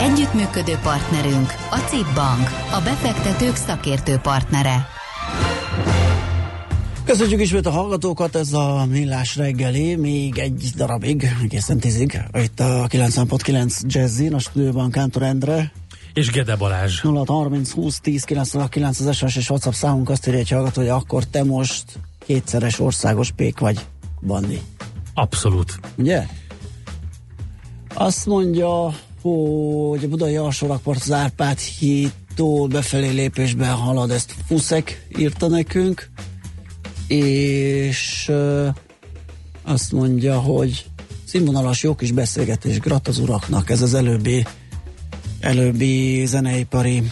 Együttműködő 0.00 0.78
partnerünk 0.82 1.54
a 1.70 1.76
CIP 1.76 2.14
Bank, 2.14 2.48
a 2.72 2.80
befektetők 2.84 3.56
szakértő 3.56 4.16
partnere. 4.16 4.86
Köszönjük 7.04 7.40
ismét 7.40 7.66
a 7.66 7.70
hallgatókat, 7.70 8.36
ez 8.36 8.52
a 8.52 8.86
millás 8.90 9.36
reggeli, 9.36 9.94
még 9.94 10.38
egy 10.38 10.70
darabig, 10.76 11.30
egészen 11.42 11.78
tízig, 11.78 12.20
itt 12.32 12.60
a 12.60 12.86
9.9 12.88 13.80
Jazzin, 13.86 14.34
a 14.34 14.38
stúdióban 14.38 14.90
Kántor 14.90 15.22
Endre. 15.22 15.72
És 16.14 16.30
Gede 16.30 16.56
Balázs. 16.56 17.02
0 17.02 17.24
30 17.26 17.70
20 17.70 18.00
10 18.00 18.24
909 18.24 19.00
az 19.00 19.16
SMS 19.16 19.36
és 19.36 19.50
WhatsApp 19.50 19.72
számunk 19.72 20.08
azt 20.08 20.26
írja 20.26 20.38
egy 20.38 20.50
hallgató, 20.50 20.80
hogy 20.80 20.90
akkor 20.90 21.24
te 21.24 21.44
most 21.44 21.84
kétszeres 22.26 22.80
országos 22.80 23.30
pék 23.30 23.58
vagy, 23.58 23.86
Bandi. 24.20 24.60
Abszolút. 25.14 25.78
Ugye? 25.96 26.26
Azt 27.94 28.26
mondja, 28.26 28.94
hogy 29.24 30.04
a 30.04 30.08
budai 30.08 30.36
alsórakpart 30.36 31.00
az 31.00 31.12
Árpád 31.12 31.58
hídtól 31.58 32.68
befelé 32.68 33.08
lépésben 33.08 33.74
halad, 33.74 34.10
ezt 34.10 34.34
Fuszek 34.46 35.06
írta 35.18 35.48
nekünk, 35.48 36.10
és 37.06 38.32
azt 39.62 39.92
mondja, 39.92 40.40
hogy 40.40 40.84
színvonalas 41.24 41.82
jó 41.82 41.94
kis 41.94 42.12
beszélgetés, 42.12 42.78
grat 42.78 43.08
az 43.08 43.18
uraknak, 43.18 43.70
ez 43.70 43.82
az 43.82 43.94
előbbi 43.94 44.46
előbbi 45.40 46.26
zeneipari 46.26 47.02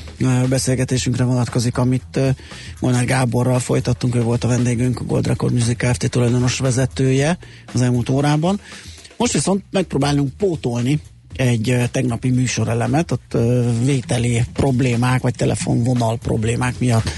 beszélgetésünkre 0.49 1.25
vonatkozik, 1.25 1.79
amit 1.79 2.21
Molnár 2.81 3.05
Gáborral 3.05 3.59
folytattunk, 3.59 4.15
ő 4.15 4.23
volt 4.23 4.45
a 4.45 4.49
vendégünk, 4.49 5.01
a 5.01 5.05
Gold 5.05 5.27
Record 5.27 5.53
Music 5.53 5.77
Kft. 5.77 6.11
tulajdonos 6.11 6.59
vezetője 6.59 7.39
az 7.73 7.81
elmúlt 7.81 8.09
órában. 8.09 8.61
Most 9.17 9.33
viszont 9.33 9.65
megpróbálunk 9.71 10.33
pótolni 10.37 11.01
egy 11.37 11.89
tegnapi 11.91 12.31
műsorelemet, 12.31 13.11
ott 13.11 13.37
vételi 13.85 14.43
problémák, 14.53 15.23
vagy 15.23 15.35
telefonvonal 15.35 16.19
problémák 16.19 16.79
miatt 16.79 17.11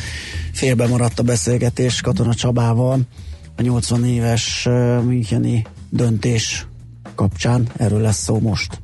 félbe 0.52 0.86
maradt 0.86 1.18
a 1.18 1.22
beszélgetés 1.22 2.00
Katona 2.00 2.34
Csabával 2.34 3.00
a 3.56 3.62
80 3.62 4.04
éves 4.04 4.64
Müncheni 5.04 5.66
döntés 5.90 6.66
kapcsán. 7.14 7.68
Erről 7.76 8.00
lesz 8.00 8.22
szó 8.22 8.38
most. 8.38 8.83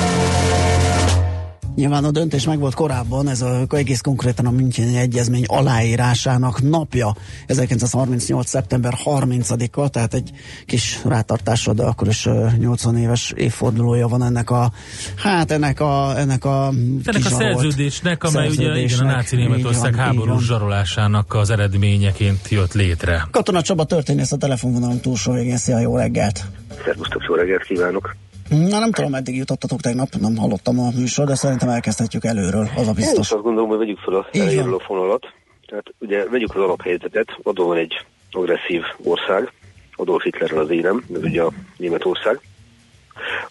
Nyilván 1.75 2.03
a 2.03 2.11
döntés 2.11 2.45
meg 2.45 2.59
volt 2.59 2.73
korábban, 2.73 3.27
ez 3.27 3.41
a, 3.41 3.65
egész 3.69 4.01
konkrétan 4.01 4.45
a 4.45 4.51
Müncheni 4.51 4.97
Egyezmény 4.97 5.43
aláírásának 5.47 6.61
napja, 6.61 7.15
1938. 7.47 8.47
szeptember 8.47 8.93
30-a, 9.05 9.89
tehát 9.89 10.13
egy 10.13 10.31
kis 10.65 10.99
rátartásra, 11.05 11.73
de 11.73 11.83
akkor 11.83 12.07
is 12.07 12.27
80 12.57 12.97
éves 12.97 13.33
évfordulója 13.35 14.07
van 14.07 14.23
ennek 14.23 14.49
a, 14.49 14.71
hát 15.15 15.51
ennek 15.51 15.79
a, 15.79 16.13
ennek 16.17 16.45
a 16.45 16.67
ennek 17.03 17.25
a 17.25 17.29
szerződésnek, 17.29 18.23
amely 18.23 18.47
ugye 18.47 18.77
igen, 18.77 18.99
a 18.99 19.03
náci 19.03 19.35
Németország 19.35 19.95
háborús 19.95 20.45
zsarolásának 20.45 21.33
az 21.33 21.49
eredményeként 21.49 22.49
jött 22.49 22.73
létre. 22.73 23.27
Katona 23.31 23.61
Csaba 23.61 23.83
történész 23.83 24.31
a 24.31 24.37
telefonvonalom 24.37 24.99
túlsó 24.99 25.33
végén, 25.33 25.57
szia, 25.57 25.79
jó 25.79 25.97
reggelt! 25.97 26.45
Szervusztok, 26.85 27.23
jó 27.27 27.35
reggelt 27.35 27.63
kívánok! 27.63 28.15
Na 28.51 28.79
nem 28.79 28.91
tudom, 28.91 29.11
meddig 29.11 29.35
jutottatok 29.35 29.79
tegnap, 29.79 30.09
nem 30.19 30.35
hallottam 30.37 30.79
a 30.79 30.89
műsor, 30.95 31.25
de 31.25 31.35
szerintem 31.35 31.69
elkezdhetjük 31.69 32.23
előről, 32.23 32.69
az 32.77 32.87
a 32.87 32.93
biztos. 32.93 33.31
Én 33.31 33.37
azt 33.37 33.43
gondolom, 33.43 33.69
hogy 33.69 33.77
vegyük 33.77 33.99
fel 33.99 34.13
a 34.13 34.27
elejéről 34.31 34.75
a 34.75 34.79
fonalat. 34.79 35.33
Tehát 35.65 35.85
ugye 35.99 36.29
vegyük 36.29 36.55
az 36.55 36.61
alaphelyzetet, 36.61 37.27
adó 37.43 37.67
van 37.67 37.77
egy 37.77 37.93
agresszív 38.31 38.81
ország, 39.03 39.51
Adolf 39.95 40.23
Hitlerrel 40.23 40.59
az 40.59 40.69
énem, 40.69 41.03
ez 41.13 41.23
ugye 41.23 41.41
a 41.41 41.51
Németország, 41.77 42.39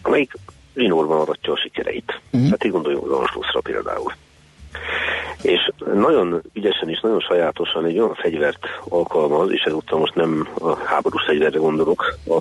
amelyik 0.01 0.33
zsinórban 0.75 1.19
aratja 1.19 1.53
a 1.53 1.57
sikereit. 1.57 2.21
Uh-huh. 2.31 2.49
Hát 2.49 2.63
így 2.63 2.71
gondoljunk 2.71 3.05
az 3.05 3.11
Anschlussra 3.11 3.59
például 3.61 4.13
és 5.41 5.71
nagyon 5.93 6.41
ügyesen 6.53 6.89
és 6.89 6.99
nagyon 6.99 7.19
sajátosan 7.19 7.85
egy 7.85 7.99
olyan 7.99 8.15
fegyvert 8.15 8.65
alkalmaz, 8.89 9.51
és 9.51 9.61
ezúttal 9.61 9.99
most 9.99 10.15
nem 10.15 10.47
a 10.59 10.75
háborús 10.75 11.23
fegyverre 11.25 11.57
gondolok, 11.57 12.17
a, 12.27 12.37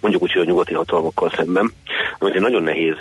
mondjuk 0.00 0.22
úgy, 0.22 0.32
hogy 0.32 0.42
a 0.42 0.44
nyugati 0.44 0.74
hatalmakkal 0.74 1.30
szemben, 1.36 1.72
amit 2.18 2.40
nagyon 2.40 2.62
nehéz 2.62 2.96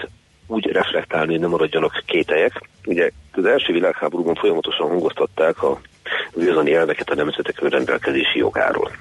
úgy 0.48 0.66
reflektálni, 0.66 1.32
hogy 1.32 1.40
nem 1.40 1.50
maradjanak 1.50 2.04
kételyek. 2.06 2.62
Ugye 2.86 3.12
az 3.32 3.46
első 3.46 3.74
világháborúban 3.74 4.36
folyamatosan 4.36 4.88
hangoztatták 4.88 5.64
a 5.64 5.80
vőzani 6.34 6.74
elveket 6.74 7.10
a 7.10 7.16
nemzetek 7.16 7.62
önrendelkezési 7.62 8.38
jogáról. 8.38 8.92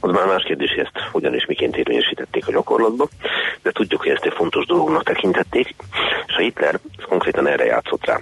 Az 0.00 0.10
már 0.10 0.26
más 0.26 0.42
kérdés, 0.42 0.70
hogy 0.70 0.84
ezt 0.84 1.08
hogyan 1.12 1.34
és 1.34 1.46
miként 1.46 1.76
érvényesítették 1.76 2.48
a 2.48 2.52
gyakorlatba, 2.52 3.08
de 3.62 3.70
tudjuk, 3.70 4.02
hogy 4.02 4.10
ezt 4.10 4.24
egy 4.24 4.34
fontos 4.34 4.66
dolognak 4.66 5.02
tekintették, 5.02 5.74
és 6.26 6.34
a 6.34 6.40
Hitler 6.40 6.78
konkrétan 7.08 7.46
erre 7.46 7.64
játszott 7.64 8.04
rá 8.04 8.18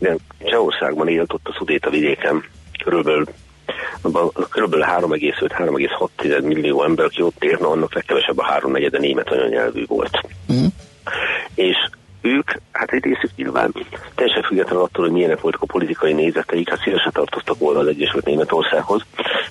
de 0.00 0.16
Csehországban 0.44 1.08
élt 1.08 1.32
ott 1.32 1.48
a 1.48 1.54
Szudéta 1.58 1.90
vidéken 1.90 2.44
körülbelül 2.84 3.26
kb. 4.48 4.74
3,5-3,6 4.74 6.42
millió 6.42 6.82
ember, 6.82 7.04
aki 7.04 7.22
ott 7.22 7.44
érne, 7.44 7.66
annak 7.66 7.94
legkevesebb 7.94 8.38
a 8.38 8.44
háromnegyede 8.44 8.98
német 8.98 9.28
anyanyelvű 9.28 9.84
volt. 9.86 10.20
Mm. 10.52 10.66
És 11.54 11.76
ők, 12.22 12.50
hát 12.72 12.90
egy 12.92 13.04
részük 13.04 13.30
nyilván 13.36 13.74
teljesen 14.14 14.42
függetlenül 14.42 14.82
attól, 14.82 15.04
hogy 15.04 15.14
milyenek 15.14 15.40
voltak 15.40 15.62
a 15.62 15.66
politikai 15.66 16.12
nézeteik, 16.12 16.68
hát 16.68 16.80
szívesen 16.82 17.12
tartoztak 17.12 17.58
volna 17.58 17.78
az 17.78 17.86
Egyesült 17.86 18.24
Németországhoz, 18.24 19.02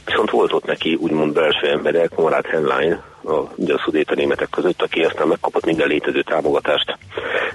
viszont 0.06 0.30
volt 0.30 0.54
ott 0.54 0.66
neki 0.66 0.96
úgymond 0.96 1.34
belső 1.34 1.68
embere, 1.68 2.08
Konrad 2.08 2.46
Henlein, 2.46 3.02
a, 3.24 3.34
ugye 3.56 3.74
a 3.74 3.82
szudéta 3.86 4.16
németek 4.16 4.50
között, 4.50 4.82
aki 4.82 5.04
aztán 5.04 5.28
megkapott 5.28 5.66
minden 5.66 5.88
létező 5.88 6.22
támogatást 6.22 6.98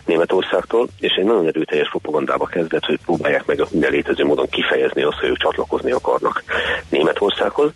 Németországtól, 0.04 0.88
és 1.00 1.12
egy 1.12 1.24
nagyon 1.24 1.46
erőteljes 1.46 1.90
propagandába 1.90 2.46
kezdett, 2.46 2.84
hogy 2.84 2.98
próbálják 3.04 3.46
meg 3.46 3.62
minden 3.70 3.90
létező 3.90 4.24
módon 4.24 4.48
kifejezni 4.48 5.02
azt, 5.02 5.18
hogy 5.18 5.28
ők 5.28 5.36
csatlakozni 5.36 5.92
akarnak 5.92 6.44
Németországhoz. 6.88 7.70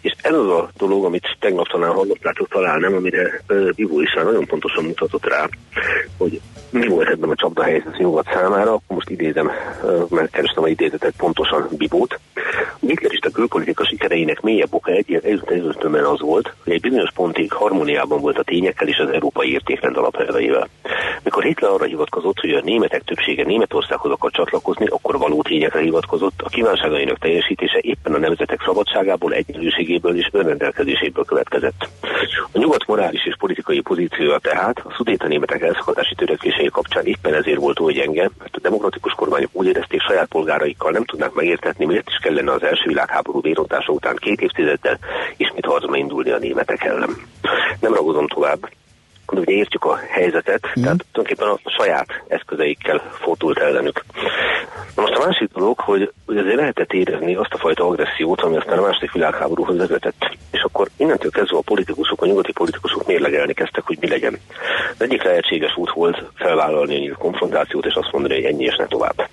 És 0.00 0.12
ez 0.22 0.34
az 0.34 0.48
a 0.48 0.70
dolog, 0.76 1.04
amit 1.04 1.36
tegnap 1.40 1.68
talán 1.68 1.92
hallottátok, 1.92 2.48
talán 2.48 2.80
nem, 2.80 2.94
amire 2.94 3.42
Vivó 3.74 4.00
is 4.00 4.14
nagyon 4.14 4.46
pontosan 4.46 4.84
mutatott 4.84 5.26
rá, 5.26 5.48
hogy 6.18 6.40
mi 6.72 6.86
volt 6.86 7.08
ebben 7.08 7.30
a 7.30 7.34
csapda 7.34 7.62
helyzet 7.62 7.96
nyugat 7.98 8.26
számára, 8.32 8.80
most 8.88 9.10
idézem, 9.10 9.50
mert 10.08 10.30
kerestem 10.30 10.62
a 10.62 10.68
idézetet 10.68 11.14
pontosan 11.16 11.68
Bibót. 11.70 12.20
A 13.24 13.30
külpolitika 13.32 13.84
sikereinek 13.84 14.40
mélyebb 14.40 14.74
oka 14.74 14.90
egy, 14.90 15.20
együttműködően 15.22 16.04
az 16.04 16.20
volt, 16.20 16.54
hogy 16.64 16.72
egy 16.72 16.80
bizonyos 16.80 17.10
pontig 17.14 17.52
harmóniában 17.52 18.20
volt 18.20 18.38
a 18.38 18.42
tényekkel 18.42 18.88
és 18.88 18.98
az 18.98 19.10
európai 19.10 19.52
értékrend 19.52 19.96
alapelveivel. 19.96 20.68
Mikor 21.22 21.42
Hitler 21.42 21.70
arra 21.70 21.84
hivatkozott, 21.84 22.40
hogy 22.40 22.50
a 22.50 22.60
németek 22.64 23.02
többsége 23.02 23.44
Németországhoz 23.44 24.12
akar 24.12 24.30
csatlakozni, 24.30 24.86
akkor 24.86 25.18
való 25.18 25.42
tényekre 25.42 25.80
hivatkozott, 25.80 26.42
a 26.44 26.48
kívánságainak 26.48 27.18
teljesítése 27.18 27.78
éppen 27.80 28.14
a 28.14 28.18
nemzetek 28.18 28.62
szabadságából, 28.64 29.32
egyenlőségéből 29.32 30.16
és 30.16 30.28
önrendelkezéséből 30.32 31.24
következett. 31.24 31.88
A 32.52 32.58
nyugat 32.58 32.86
morális 32.86 33.26
és 33.26 33.34
politikai 33.38 33.80
pozíciója 33.80 34.38
tehát 34.38 34.78
a 34.78 34.94
szudéta 34.96 35.26
németek 35.26 35.62
elszakadási 35.62 36.14
törekvései 36.62 36.68
kapcsán 36.70 37.06
éppen 37.06 37.34
ezért 37.34 37.60
volt 37.60 37.80
oly 37.80 37.92
gyenge, 37.92 38.30
mert 38.38 38.56
a 38.56 38.60
demokratikus 38.60 39.12
kormányok 39.12 39.50
úgy 39.52 39.66
érezték 39.66 40.00
saját 40.00 40.28
polgáraikkal 40.28 40.90
nem 40.90 41.04
tudnák 41.04 41.32
megértetni, 41.32 41.84
miért 41.84 42.08
is 42.08 42.16
kellene 42.22 42.52
az 42.52 42.62
első 42.62 42.84
világháború 42.86 43.40
vérontása 43.40 43.92
után 43.92 44.16
két 44.16 44.40
évtizeddel 44.40 44.98
ismét 45.36 45.64
harcba 45.64 45.96
indulni 45.96 46.30
a 46.30 46.38
németek 46.38 46.84
ellen. 46.84 47.10
Nem 47.80 47.94
ragadom 47.94 48.26
tovább, 48.26 48.68
de 49.34 49.40
ugye 49.40 49.52
értjük 49.52 49.84
a 49.84 49.96
helyzetet, 49.96 50.66
mm. 50.78 50.82
tehát 50.82 51.04
tulajdonképpen 51.12 51.48
a 51.48 51.70
saját 51.70 52.06
eszközeikkel 52.28 53.02
fordult 53.20 53.58
ellenük. 53.58 54.04
Na 54.96 55.02
most 55.02 55.14
a 55.14 55.26
másik 55.26 55.50
dolog, 55.52 55.80
hogy, 55.80 56.12
hogy 56.26 56.36
azért 56.36 56.56
lehetett 56.56 56.92
érezni 56.92 57.34
azt 57.34 57.52
a 57.52 57.58
fajta 57.58 57.86
agressziót, 57.86 58.40
ami 58.40 58.56
aztán 58.56 58.78
a 58.78 58.82
második 58.82 59.12
világháborúhoz 59.12 59.76
vezetett. 59.76 60.36
És 60.50 60.62
akkor 60.62 60.88
innentől 60.96 61.30
kezdve 61.30 61.56
a 61.56 61.60
politikusok, 61.60 62.22
a 62.22 62.26
nyugati 62.26 62.52
politikusok 62.52 63.06
mérlegelni 63.06 63.52
kezdtek, 63.52 63.84
hogy 63.84 63.96
mi 64.00 64.08
legyen. 64.08 64.38
Az 64.92 65.02
egyik 65.02 65.22
lehetséges 65.22 65.76
út 65.76 65.90
volt 65.90 66.22
felvállalni 66.34 66.94
a 66.94 66.98
nyílt 66.98 67.18
konfrontációt, 67.18 67.86
és 67.86 67.94
azt 67.94 68.12
mondani, 68.12 68.34
hogy 68.34 68.44
ennyi 68.44 68.64
és 68.64 68.76
ne 68.76 68.86
tovább. 68.86 69.28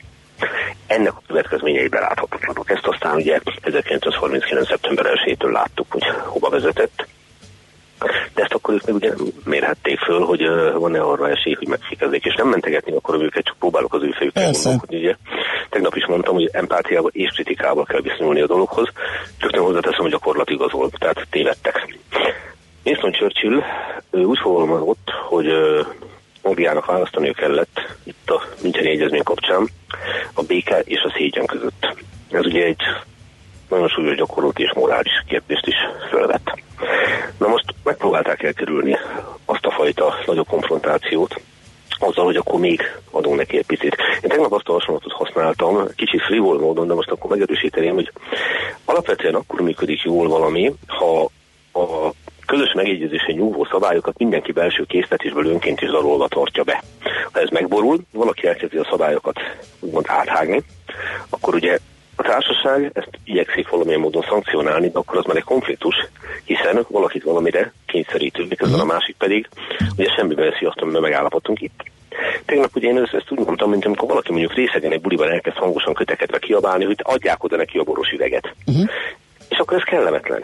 Ennek 0.88 1.14
a 1.16 1.22
következményei 1.28 1.88
beláthatatlanok. 1.88 2.70
Ezt 2.70 2.88
aztán 2.88 3.16
ugye 3.16 3.40
1939. 3.62 4.68
szeptember 4.68 5.06
1-től 5.26 5.52
láttuk, 5.52 5.86
hogy 5.90 6.04
hova 6.26 6.50
vezetett. 6.50 7.08
De 8.34 8.42
ezt 8.42 8.54
akkor 8.54 8.74
ők 8.74 8.86
még 8.86 8.96
ugye 8.96 9.14
mérhették 9.44 10.00
föl, 10.00 10.26
hogy 10.26 10.48
uh, 10.48 10.74
van-e 10.74 11.02
arra 11.02 11.30
esély, 11.30 11.54
hogy 11.54 11.68
megfékezzék, 11.68 12.26
és 12.26 12.36
nem 12.36 12.48
mentegetni 12.48 12.92
akarom 12.92 13.22
őket, 13.22 13.44
csak 13.44 13.58
próbálok 13.60 13.94
az 13.94 14.04
ő 14.04 14.12
fejükkel 14.12 14.52
gondolkodni. 14.52 14.98
Ugye. 14.98 15.16
Tegnap 15.70 15.96
is 15.96 16.06
mondtam, 16.08 16.34
hogy 16.34 16.50
empátiával 16.52 17.12
és 17.14 17.32
kritikával 17.34 17.86
kell 17.86 18.02
viszonyulni 18.02 18.42
a 18.42 18.48
dologhoz. 18.48 18.88
Rögtön 19.40 19.64
hozzáteszem, 19.64 20.02
hogy 20.02 20.12
gyakorlat 20.12 20.50
igazol, 20.50 20.90
tehát 20.98 21.28
tévedtek. 21.30 21.98
Winston 22.86 23.12
Churchill 23.12 23.64
ő 24.12 24.24
úgy 24.24 24.40
fogalmazott, 24.42 25.10
hogy 25.28 25.48
uh, 25.48 25.86
Angliának 26.42 26.86
választaniuk 26.86 27.36
kellett 27.36 27.98
itt 28.04 28.30
a 28.30 28.44
Müncheni 28.62 28.90
Egyezmény 28.90 29.24
kapcsán 29.24 29.70
a 30.34 30.44
béke 30.44 30.80
és 30.80 31.02
a 31.04 31.14
szégyen 31.18 31.46
között. 31.46 31.96
Ez 32.32 32.46
ugye 32.46 32.64
egy 32.64 32.82
nagyon 33.70 33.88
súlyos 33.88 34.16
gyakorlati 34.16 34.64
és 34.64 34.72
morális 34.76 35.24
kérdést 35.28 35.68
is 35.68 35.76
felvett. 36.12 36.62
Na 37.38 37.48
most 37.48 37.66
megpróbálták 37.84 38.44
elkerülni 38.44 38.98
azt 39.46 39.66
a 39.66 39.72
fajta 39.72 40.16
nagyobb 40.26 40.48
konfrontációt, 40.48 41.42
azzal, 42.00 42.26
hogy 42.26 42.36
akkor 42.36 42.60
még 42.60 42.82
adunk 43.12 43.36
neki 43.36 43.58
egy 43.58 43.66
picit. 43.66 43.96
Én 44.22 44.30
tegnap 44.30 44.52
azt 44.52 44.68
a 44.68 44.72
hasonlatot 44.72 45.12
használtam, 45.12 45.88
kicsit 45.96 46.22
frivol 46.22 46.60
módon, 46.60 46.88
de 46.88 46.94
most 46.94 47.10
akkor 47.10 47.30
megerősíteném, 47.30 47.94
hogy 47.94 48.12
alapvetően 48.86 49.36
akkor 49.36 49.62
működik 49.62 50.02
jól 50.02 50.28
valami, 50.28 50.74
ha 50.88 51.30
a 51.74 52.14
közös 52.46 52.74
megegyezésen 52.74 53.36
nyúló 53.36 53.68
szabályokat 53.72 54.18
mindenki 54.18 54.52
belső 54.52 54.84
készletésből 54.84 55.46
önként 55.46 55.82
is 55.82 55.90
zarolva 55.90 56.28
tartja 56.28 56.64
be. 56.64 56.84
Ha 57.32 57.40
ez 57.40 57.50
megborul, 57.50 58.00
valaki 58.12 58.48
elkezdi 58.48 58.78
a 58.78 58.88
szabályokat 58.90 59.40
úgymond 59.80 60.06
áthágni, 60.08 60.64
akkor 61.30 61.56
ugye 61.56 61.78
a 62.16 62.22
társaság 62.22 62.92
ezt 62.94 63.10
igyekszik 63.24 63.70
valamilyen 63.70 64.00
módon 64.00 64.22
szankcionálni, 64.60 64.90
de 64.90 65.00
akkor 65.00 65.18
az 65.18 65.26
már 65.26 65.36
egy 65.36 65.44
konfliktus, 65.44 65.96
hiszen 66.44 66.86
valakit 66.90 67.24
valamire 67.24 67.74
kényszerítő, 67.86 68.46
miközben 68.50 68.80
a 68.80 68.84
mhm. 68.84 68.94
másik 68.94 69.16
pedig 69.18 69.50
ugye 69.98 70.14
semmiben 70.16 70.54
azt, 70.60 70.80
amiben 70.80 71.02
megállapodtunk 71.02 71.62
itt. 71.62 71.84
Tegnap 72.46 72.76
ugye 72.76 72.88
én 72.88 72.98
ezt, 72.98 73.14
ezt 73.14 73.32
úgy 73.32 73.46
mondtam, 73.46 73.70
mint 73.70 73.86
amikor 73.86 74.08
valaki 74.08 74.32
mondjuk 74.32 74.54
részegen 74.54 74.92
egy 74.92 75.02
buliban 75.02 75.32
elkezd 75.32 75.58
hangosan 75.58 75.94
kötekedve 75.94 76.40
kiabálni, 76.40 76.86
hogy 76.86 77.00
adják 77.04 77.44
oda 77.44 77.56
neki 77.56 77.78
a 77.78 77.84
boros 77.84 78.12
üveget. 78.12 78.54
Uh-huh. 78.68 78.90
És 79.50 79.58
akkor 79.58 79.78
ez 79.78 79.84
kellemetlen. 79.84 80.44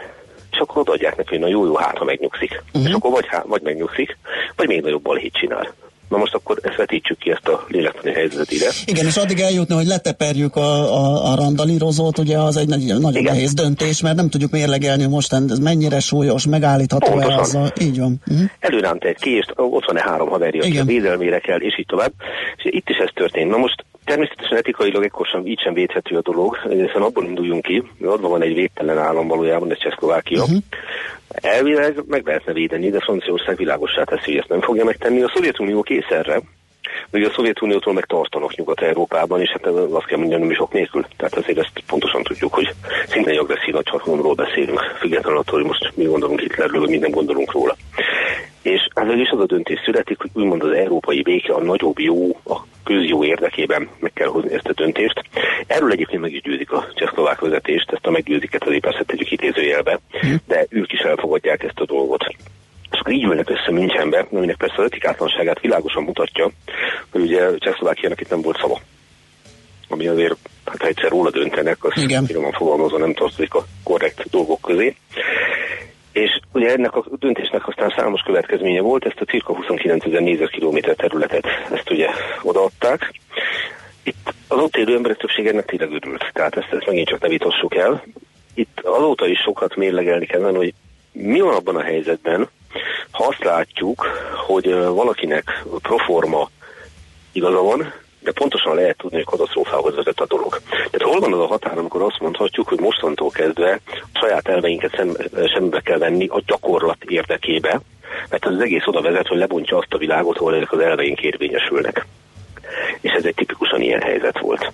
És 0.52 0.58
akkor 0.58 0.82
odaadják 0.82 1.16
neki, 1.16 1.30
hogy 1.30 1.40
na 1.40 1.48
jó, 1.48 1.66
jó, 1.66 1.76
hát 1.76 1.98
ha 1.98 2.04
megnyugszik. 2.04 2.64
Uh-huh. 2.74 2.90
És 2.90 2.94
akkor 2.94 3.12
vagy, 3.12 3.28
vagy 3.44 3.62
megnyugszik, 3.62 4.18
vagy 4.56 4.68
még 4.68 4.82
nagyobb 4.82 5.02
balhét 5.02 5.34
csinál. 5.34 5.74
Na 6.10 6.18
most 6.18 6.34
akkor 6.34 6.58
ezt 6.62 6.76
vetítsük 6.76 7.18
ki, 7.18 7.32
ezt 7.32 7.48
a 7.48 7.66
lélektani 7.68 8.14
helyzetet 8.14 8.44
ide. 8.56 8.69
Igen, 8.86 9.06
és 9.06 9.18
addig 9.18 9.40
eljutni, 9.40 9.75
hogy 9.75 9.86
leteperjük 9.86 10.56
a, 10.56 10.94
a, 10.94 11.31
a 11.31 11.36
randalírozót, 11.36 12.18
ugye 12.18 12.38
az 12.38 12.57
egy 12.57 12.68
nagy, 12.68 12.86
nagyon 12.86 13.16
Igen. 13.16 13.34
nehéz 13.34 13.54
döntés, 13.54 14.02
mert 14.02 14.16
nem 14.16 14.30
tudjuk 14.30 14.52
mérlegelni, 14.52 15.02
hogy 15.04 15.12
most 15.12 15.34
ez 15.34 15.60
mennyire 15.60 16.00
súlyos, 16.00 16.48
megállítható-e 16.48 17.38
azzal. 17.38 17.72
Így 17.81 18.00
van. 18.00 18.22
Uh-huh. 18.28 18.50
Előránt 18.60 19.04
egy 19.04 19.18
kést, 19.19 19.54
ott 19.56 19.86
van-e 19.86 20.02
három 20.02 20.30
haverja, 20.30 20.63
aki 20.63 20.78
a 20.78 20.84
védelmére 20.84 21.40
kell, 21.40 21.60
és 21.60 21.80
így 21.80 21.86
tovább. 21.86 22.12
És 22.56 22.63
itt 22.66 22.90
is 22.90 22.98
ez 22.98 23.10
történt. 23.13 23.50
Na 23.50 23.57
most 23.57 23.86
Természetesen 24.06 24.57
etikailag 24.57 25.04
ekkor 25.04 25.25
sem, 25.25 25.46
így 25.46 25.60
sem 25.60 25.74
védhető 25.74 26.16
a 26.18 26.22
dolog, 26.22 26.57
hiszen 26.57 27.02
abból 27.02 27.25
induljunk 27.25 27.62
ki, 27.62 27.84
hogy 28.00 28.07
adva 28.07 28.28
van 28.28 28.42
egy 28.42 28.54
védtelen 28.54 28.98
állam 28.98 29.28
valójában, 29.28 29.72
ez 29.72 29.78
Csehszlovákia. 29.78 30.42
Uh-huh. 30.42 30.57
Elvileg 31.30 32.04
meg 32.07 32.25
lehetne 32.25 32.54
védeni, 32.54 32.90
de 32.90 33.00
Franciaország 33.00 33.57
világossá 33.57 34.04
teszi, 34.04 34.31
hogy 34.31 34.38
ezt 34.38 34.50
nem 34.50 34.62
fogja 34.62 34.84
megtenni. 34.86 35.22
A 35.22 35.31
Szovjetunió 35.34 35.81
kész 35.81 36.10
erre, 36.10 36.42
Ugye 37.12 37.28
a 37.28 37.31
Szovjetuniótól 37.36 37.94
meg 37.94 38.06
tartanak 38.06 38.56
Nyugat-Európában, 38.56 39.42
és 39.42 39.50
hát 39.50 39.66
azt 39.66 40.06
kell 40.06 40.18
mondjam, 40.18 40.40
nem 40.40 40.52
is 40.52 40.60
ok 40.60 40.74
nélkül. 40.74 41.06
Tehát 41.18 41.36
azért 41.36 41.57
ezt 41.57 41.84
pontosan 41.88 42.24
tudjuk, 42.24 42.54
hogy 42.54 42.74
szinte 43.07 43.30
egy 43.30 43.38
agresszív 43.38 43.74
nagyhatalomról 43.74 44.34
beszélünk, 44.34 44.80
függetlenül 45.00 45.40
attól, 45.40 45.60
hogy 45.60 45.68
most 45.68 45.92
mi 45.96 46.04
gondolunk 46.04 46.40
Hitlerről, 46.40 46.80
vagy 46.80 46.90
mi 46.90 46.98
nem 46.98 47.12
gondolunk 47.12 47.52
róla. 47.52 47.75
És 48.62 48.88
ezzel 48.94 49.19
is 49.19 49.30
az 49.30 49.40
a 49.40 49.46
döntés 49.46 49.80
születik, 49.86 50.18
hogy 50.18 50.30
úgymond 50.34 50.63
az 50.63 50.72
európai 50.72 51.22
béke 51.22 51.54
a 51.54 51.63
nagyobb 51.63 52.00
jó, 52.00 52.30
a 52.30 52.57
közjó 52.84 53.24
érdekében 53.24 53.90
meg 54.00 54.13
kell 54.13 54.28
hozni 54.28 54.54
ezt 54.54 54.68
a 54.68 54.74
döntést. 54.74 55.22
Erről 55.68 55.92
egyébként 55.92 56.22
meg 56.22 56.34
is 56.34 56.42
győzik 56.42 56.72
a 56.72 56.88
csehszlovák 56.94 57.40
vezetést, 57.40 57.92
ezt 57.92 58.06
a 58.06 58.12
meggyőziket 58.12 58.66
azért 58.66 58.81
persze 58.81 59.04
tegyük 59.04 59.31
idézőjelbe, 59.31 60.00
de 60.48 60.66
ők 60.69 60.94
is 60.94 61.00
elfogadják 61.00 61.63
ezt 61.63 61.80
a 61.80 61.86
dolgot. 61.86 62.36
Akkor 63.06 63.18
így 63.18 63.24
ülnek 63.24 63.50
össze 63.50 63.72
Münchenbe, 63.72 64.28
aminek 64.31 64.56
persze 64.56 64.75
az 64.78 64.86
etikátlanságát 64.86 65.60
világosan 65.60 66.04
mutatja, 66.04 66.50
hogy 67.12 67.22
ugye 67.22 67.57
Csehszlovákiának 67.57 68.22
itt 68.22 68.30
nem 68.30 68.42
volt 68.42 68.57
szava. 68.60 68.80
Ami 69.90 70.07
azért, 70.07 70.36
hát 70.66 70.81
ha 70.81 70.88
egyszer 70.88 71.10
róla 71.10 71.30
döntenek, 71.30 71.84
az 71.84 71.94
finoman 72.25 72.52
fogalmazva 72.52 72.98
nem 72.98 73.13
tartozik 73.13 73.54
a 73.54 73.66
korrekt 73.84 74.30
dolgok 74.30 74.62
közé. 74.62 74.96
És 76.12 76.40
ugye 76.54 76.72
ennek 76.72 76.96
a 76.96 77.06
döntésnek 77.19 77.68
aztán 77.68 77.94
számos 77.98 78.22
következménye 78.22 78.81
volt, 78.81 79.06
ezt 79.06 79.22
a 79.22 79.25
cirka 79.25 79.56
29 79.56 80.06
ezer 80.06 80.22
négyzetkilométer 80.22 80.96
területet, 80.96 81.46
ezt 81.72 81.90
ugye 81.90 82.10
odaadták. 82.42 83.13
Itt 84.04 84.34
az 84.48 84.57
ott 84.57 84.78
élő 84.78 84.96
emberek 84.96 85.18
többsége 85.18 85.50
ennek 85.50 85.66
tényleg 85.66 85.92
örült, 85.92 86.30
tehát 86.34 86.56
ezt, 86.56 86.72
ezt 86.72 86.86
megint 86.86 87.07
csak 87.07 87.22
ne 87.22 87.28
vitassuk 87.28 87.75
el. 87.75 88.04
Itt 88.54 88.80
azóta 88.84 89.28
is 89.28 89.40
sokat 89.40 89.75
mérlegelni 89.75 90.25
kellene, 90.25 90.57
hogy 90.57 90.74
mi 91.12 91.40
van 91.40 91.56
abban 91.56 91.75
a 91.75 91.84
helyzetben, 91.84 92.50
ha 93.12 93.25
azt 93.25 93.44
látjuk, 93.44 94.06
hogy 94.48 94.74
valakinek 94.74 95.63
proforma 95.81 96.50
igaza 97.31 97.62
van, 97.62 97.94
de 98.25 98.31
pontosan 98.31 98.75
lehet 98.75 98.98
tudni, 98.98 99.16
hogy 99.16 99.25
katasztrófához 99.25 99.95
vezet 99.95 100.19
a 100.19 100.25
dolog. 100.25 100.62
Tehát 100.69 101.01
hol 101.01 101.19
van 101.19 101.33
az 101.33 101.39
a 101.39 101.48
határ, 101.48 101.77
amikor 101.77 102.01
azt 102.01 102.19
mondhatjuk, 102.19 102.68
hogy 102.68 102.80
mostantól 102.80 103.30
kezdve 103.30 103.80
a 104.13 104.19
saját 104.19 104.48
elveinket 104.48 104.95
szem, 104.95 105.16
semmibe 105.54 105.81
kell 105.81 105.98
venni 105.98 106.27
a 106.27 106.42
gyakorlat 106.45 107.04
érdekébe, 107.04 107.81
mert 108.30 108.45
az 108.45 108.62
egész 108.62 108.86
oda 108.86 109.01
vezet, 109.01 109.28
hogy 109.28 109.38
lebontja 109.38 109.78
azt 109.78 109.94
a 109.94 109.98
világot, 109.98 110.38
ahol 110.38 110.56
ezek 110.56 110.71
az 110.71 110.80
elveink 110.80 111.21
érvényesülnek. 111.21 112.06
És 113.01 113.12
ez 113.12 113.25
egy 113.25 113.36
tipikusan 113.36 113.81
ilyen 113.81 114.01
helyzet 114.01 114.39
volt. 114.39 114.71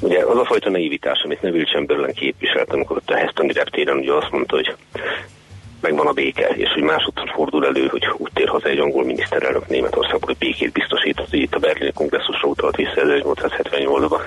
Ugye 0.00 0.24
az 0.24 0.36
a 0.36 0.44
fajta 0.44 0.70
naivitás, 0.70 1.22
amit 1.24 1.42
Neville 1.42 1.64
Chamberlain 1.64 2.14
képviselt, 2.14 2.72
amikor 2.72 2.96
ott 2.96 3.10
a 3.10 3.16
Hestoni 3.16 3.52
reptéren 3.52 3.96
ugye 3.96 4.12
azt 4.12 4.30
mondta, 4.30 4.54
hogy 4.54 4.74
megvan 5.82 6.06
a 6.06 6.12
béke, 6.12 6.48
és 6.48 6.68
hogy 6.74 6.82
másodszor 6.82 7.30
fordul 7.34 7.66
elő, 7.66 7.86
hogy 7.86 8.06
úgy 8.16 8.30
tér 8.34 8.48
haza 8.48 8.68
egy 8.68 8.78
angol 8.78 9.04
miniszterelnök 9.04 9.68
Németországból, 9.68 10.28
hogy 10.28 10.36
békét 10.36 10.72
biztosít, 10.72 11.22
hogy 11.30 11.40
itt 11.40 11.54
a 11.54 11.58
berlini 11.58 11.92
kongresszusra 11.92 12.48
utalt 12.48 12.76
vissza 12.76 12.92
1878-ban. 12.96 14.20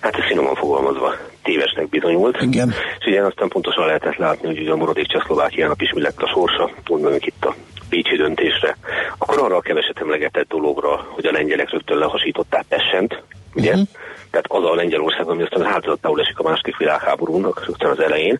Hát 0.00 0.16
ez 0.16 0.24
finoman 0.24 0.54
fogalmazva 0.54 1.14
tévesnek 1.42 1.88
bizonyult. 1.88 2.40
Igen. 2.40 2.74
És 2.98 3.06
ugye 3.06 3.22
aztán 3.22 3.48
pontosan 3.48 3.86
lehetett 3.86 4.16
látni, 4.16 4.46
hogy 4.46 4.60
ugye 4.60 4.70
a 4.70 4.76
maradék 4.76 5.06
Csehszlovákiának 5.06 5.82
is 5.82 5.92
mi 5.92 6.00
lett 6.00 6.22
a 6.22 6.30
sorsa, 6.34 6.70
gondoljuk 6.84 7.26
itt 7.26 7.44
a 7.44 7.54
Bécsi 7.90 8.16
döntésre, 8.16 8.76
akkor 9.18 9.38
arra 9.38 9.56
a 9.56 9.60
keveset 9.60 9.98
emlegetett 10.00 10.48
dologra, 10.48 11.06
hogy 11.08 11.26
a 11.26 11.32
lengyelek 11.32 11.70
rögtön 11.70 11.98
lehasították 11.98 12.64
Pessent, 12.68 13.22
ugye? 13.54 13.70
Uh-huh. 13.70 13.86
Tehát 14.30 14.46
az 14.48 14.64
a 14.64 14.74
Lengyelország, 14.74 15.28
ami 15.28 15.42
aztán 15.42 15.66
áldozatául 15.66 16.20
esik 16.20 16.38
a 16.38 16.42
második 16.42 16.76
világháborúnak, 16.76 17.66
rögtön 17.66 17.90
az 17.90 18.00
elején, 18.00 18.38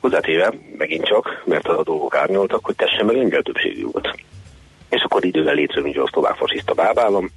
hozzátéve 0.00 0.52
megint 0.78 1.04
csak, 1.04 1.42
mert 1.44 1.66
a 1.66 1.82
dolgok 1.82 2.14
árnyoltak, 2.14 2.64
hogy 2.64 2.76
tessen 2.76 3.06
meg 3.06 3.16
lengyel 3.16 3.42
többségű 3.42 3.84
volt. 3.84 4.14
És 4.90 5.02
akkor 5.02 5.24
idővel 5.24 5.54
létrejön 5.54 5.88
ugye 5.88 6.00
a 6.00 6.08
szlovák 6.12 6.36
fasiszta 6.36 6.74
bábállam, 6.74 7.30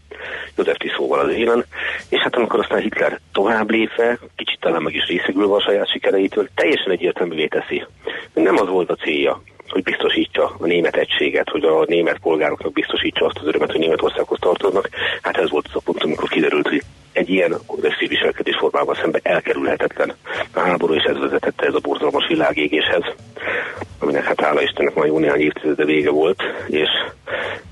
József 0.56 0.78
Tiszóval 0.78 1.20
az 1.20 1.34
élen, 1.34 1.66
és 2.10 2.20
hát 2.20 2.36
amikor 2.36 2.60
aztán 2.60 2.80
Hitler 2.80 3.20
tovább 3.32 3.70
lépve, 3.70 4.20
kicsit 4.36 4.60
talán 4.60 4.82
meg 4.82 4.94
is 4.94 5.08
részegülve 5.08 5.56
a 5.56 5.62
saját 5.62 5.92
sikereitől, 5.92 6.48
teljesen 6.56 6.92
egyértelművé 6.92 7.48
teszi, 7.48 7.86
nem 8.34 8.58
az 8.58 8.68
volt 8.68 8.90
a 8.90 8.96
célja, 8.96 9.42
hogy 9.68 9.84
biztosítsa 9.84 10.56
a 10.60 10.66
német 10.66 10.96
egységet, 10.96 11.50
hogy 11.50 11.64
a 11.64 11.86
német 11.88 12.20
polgároknak 12.20 12.74
biztosítsa 12.74 13.26
azt 13.26 13.38
az 13.38 13.48
örömet, 13.48 13.72
hogy 13.72 13.80
Németországhoz 13.80 14.40
tartoznak. 14.40 14.90
Hát 15.22 15.38
ez 15.38 15.50
volt 15.50 15.66
az 15.68 15.76
a 15.76 15.82
pont, 15.84 16.04
amikor 16.04 16.30
kiderült, 16.30 16.68
hogy 16.68 16.82
egy 17.14 17.30
ilyen 17.30 17.56
agresszív 17.66 18.10
viselkedés 18.10 18.56
formával 18.60 18.96
szembe 18.96 19.20
elkerülhetetlen. 19.24 20.16
A 20.54 20.60
háború, 20.60 20.94
és 20.94 21.04
ez 21.04 21.18
vezetette 21.18 21.66
ez 21.66 21.74
a 21.74 21.80
borzalmas 21.80 22.28
világégéshez, 22.28 23.04
aminek 24.00 24.24
hát 24.24 24.42
hála 24.42 24.62
Istennek 24.62 24.96
már 24.96 25.06
jó 25.06 25.18
néhány 25.18 25.40
évtizede 25.40 25.86
vége 25.86 26.10
volt, 26.10 26.42
és 26.68 26.90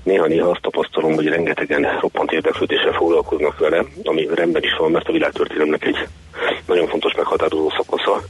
néha-néha 0.02 0.50
azt 0.50 0.62
tapasztalom, 0.62 1.14
hogy 1.14 1.26
rengetegen 1.26 1.98
roppant 2.00 2.32
érdeklődéssel 2.32 2.92
foglalkoznak 2.92 3.58
vele, 3.58 3.84
ami 4.02 4.28
rendben 4.34 4.62
is 4.62 4.76
van, 4.78 4.90
mert 4.90 5.08
a 5.08 5.12
világtörténelemnek 5.12 5.84
egy 5.84 5.96
nagyon 6.66 6.86
fontos 6.86 7.14
meghatározó 7.14 7.70
szakasza, 7.70 8.22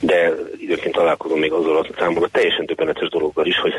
de 0.00 0.32
időnként 0.58 0.94
találkozom 0.94 1.38
még 1.38 1.52
azzal 1.52 1.76
a 1.76 1.86
számomra 1.98 2.28
teljesen 2.32 2.66
döbbenetes 2.66 3.08
dologgal 3.08 3.46
is, 3.46 3.58
hogy 3.58 3.72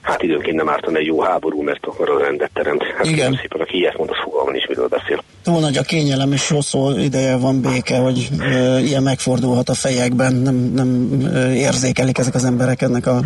hát 0.00 0.22
időnként 0.22 0.56
nem 0.56 0.68
ártan 0.68 0.96
egy 0.96 1.06
jó 1.06 1.20
háború, 1.20 1.62
mert 1.62 1.86
akkor 1.86 2.10
a 2.10 2.18
rendet 2.18 2.50
teremt. 2.54 2.82
Hát 2.96 3.06
Igen. 3.06 3.38
szépen, 3.40 3.60
aki 3.60 3.76
ilyet 3.76 3.96
mond, 3.96 4.10
az 4.10 4.16
fogalman 4.22 4.54
is 4.54 4.66
miről 4.66 4.88
beszél. 4.88 5.22
Túl 5.42 5.60
nagy 5.60 5.76
a 5.76 5.82
kényelem, 5.82 6.32
és 6.32 6.48
hosszú 6.48 6.98
ideje 6.98 7.36
van 7.36 7.60
béke, 7.60 7.98
hogy 7.98 8.28
e, 8.40 8.78
ilyen 8.78 9.02
megfordulhat 9.02 9.68
a 9.68 9.74
fejekben, 9.74 10.34
nem, 10.34 10.54
nem 10.74 11.20
érzékelik 11.54 12.18
ezek 12.18 12.34
az 12.34 12.44
emberek 12.44 12.82
ennek 12.82 13.06
a 13.06 13.20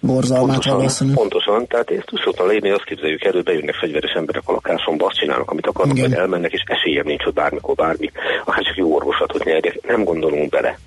borzalmát 0.00 0.46
pontosan, 0.46 0.76
valószínűleg. 0.76 1.18
Pontosan, 1.18 1.66
tehát 1.66 1.90
ezt 1.90 2.06
túlszoktan 2.06 2.46
lépni, 2.46 2.70
azt 2.70 2.84
képzeljük 2.84 3.24
el, 3.24 3.32
hogy 3.32 3.42
bejönnek 3.42 3.74
fegyveres 3.74 4.12
emberek 4.12 4.42
a 4.44 4.52
lakásomba, 4.52 5.06
azt 5.06 5.18
csinálnak, 5.18 5.50
amit 5.50 5.66
akarnak, 5.66 5.98
vagy 5.98 6.12
elmennek, 6.12 6.52
és 6.52 6.62
esélyem 6.66 7.06
nincs 7.06 7.24
ott 7.24 7.34
bármikor 7.34 7.74
bármi, 7.74 8.10
akár 8.44 8.62
csak 8.62 8.76
jó 8.76 8.94
orvoslatot 8.94 9.44
nyerjek, 9.44 9.86
nem 9.86 10.04
gondolunk 10.04 10.50
bele. 10.50 10.78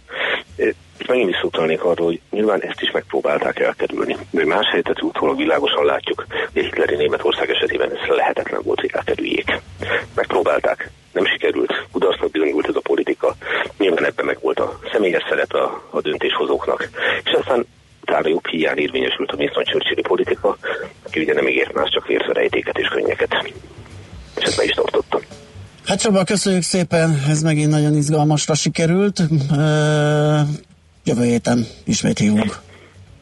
Megint 1.07 1.29
is 1.29 1.37
szoktalnék 1.41 1.83
arról, 1.83 2.05
hogy 2.05 2.19
nyilván 2.29 2.61
ezt 2.61 2.81
is 2.81 2.91
megpróbálták 2.91 3.59
elkerülni. 3.59 4.17
De 4.29 4.45
más 4.45 4.67
helyzetet 4.71 5.01
útról 5.01 5.35
világosan 5.35 5.85
látjuk, 5.85 6.25
hogy 6.53 6.63
Hitleri 6.63 6.95
Németország 6.95 7.49
esetében 7.49 7.91
ez 7.91 8.07
lehetetlen 8.07 8.61
volt, 8.63 8.79
hogy 8.79 8.89
elkerüljék. 8.93 9.61
Megpróbálták, 10.15 10.89
nem 11.11 11.25
sikerült, 11.25 11.87
kudarcnak 11.91 12.31
bizonyult 12.31 12.67
ez 12.67 12.75
a 12.75 12.79
politika. 12.79 13.35
Nyilván 13.77 14.05
ebben 14.05 14.25
meg 14.25 14.37
volt 14.41 14.59
a 14.59 14.79
személyes 14.91 15.23
szeret 15.29 15.53
a, 15.53 15.83
a 15.89 16.01
döntéshozóknak. 16.01 16.89
És 17.23 17.31
aztán 17.31 17.65
utána 18.01 18.27
jobb 18.27 18.47
hiány 18.47 18.77
érvényesült 18.77 19.31
a 19.31 19.35
Winston 19.35 19.63
churchill 19.63 20.01
politika, 20.01 20.57
aki 21.05 21.19
ugye 21.19 21.33
nem 21.33 21.47
ígért 21.47 21.73
más, 21.73 21.89
csak 21.89 22.07
vérszerejtéket 22.07 22.77
és 22.77 22.87
könnyeket. 22.87 23.53
És 24.35 24.43
ezt 24.43 24.57
be 24.57 24.63
is 24.63 24.71
tartottam. 24.71 25.21
Hát 25.89 25.99
Csaba, 25.99 26.23
köszönjük 26.23 26.61
szépen, 26.61 27.23
ez 27.29 27.41
megint 27.41 27.69
nagyon 27.69 27.95
izgalmasra 27.95 28.53
sikerült. 28.53 29.19
Jövő 31.03 31.23
héten 31.23 31.65
ismét 31.85 32.17
hívunk. 32.17 32.59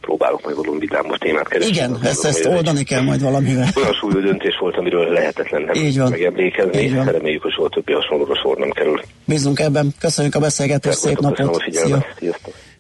Próbálok 0.01 0.43
majd 0.43 0.55
valami 0.55 0.79
vidámos 0.79 1.17
témát 1.17 1.47
keresni. 1.47 1.71
Igen, 1.71 2.00
ezt, 2.03 2.25
ezt 2.25 2.45
oldani 2.45 2.83
kell 2.83 3.01
majd 3.01 3.21
valamivel. 3.21 3.67
Olyan 3.75 3.93
súlyú 3.93 4.19
döntés 4.19 4.57
volt, 4.59 4.75
amiről 4.77 5.12
lehetetlen 5.12 5.62
nem 5.62 5.75
Így 5.75 5.97
van. 5.97 6.09
megemlékezni. 6.09 6.81
Így 6.81 6.95
van. 6.95 7.05
Reméljük, 7.05 7.41
hogy 7.41 7.51
soha 7.51 7.69
többi 7.69 7.93
hasonlóra 7.93 8.36
sor 8.36 8.57
nem 8.57 8.69
kerül. 8.69 9.01
Bízunk 9.25 9.59
ebben. 9.59 9.93
Köszönjük 10.00 10.36
a 10.36 10.39
beszélgetést, 10.39 10.97
szép 10.97 11.19
napot. 11.19 11.63
Szia. 11.71 12.05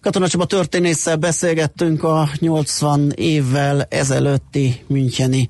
Katona 0.01 0.27
Csaba 0.27 0.45
történésszel 0.45 1.15
beszélgettünk 1.15 2.03
a 2.03 2.29
80 2.39 3.11
évvel 3.15 3.85
ezelőtti 3.89 4.83
Müncheni 4.87 5.49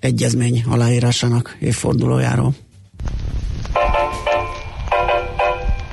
egyezmény 0.00 0.62
aláírásának 0.70 1.56
évfordulójáról. 1.60 2.54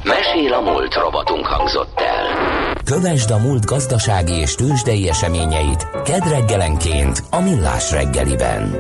Mesél 0.03 0.53
a 0.53 0.61
múlt 0.61 0.93
robotunk 0.93 1.45
hangzott 1.45 1.99
el. 1.99 2.25
Kövesd 2.85 3.31
a 3.31 3.37
múlt 3.37 3.65
gazdasági 3.65 4.33
és 4.33 4.55
tőzsdei 4.55 5.09
eseményeit 5.09 5.87
kedd 6.03 6.27
reggelenként 6.29 7.23
a 7.29 7.39
Millás 7.39 7.91
reggeliben. 7.91 8.75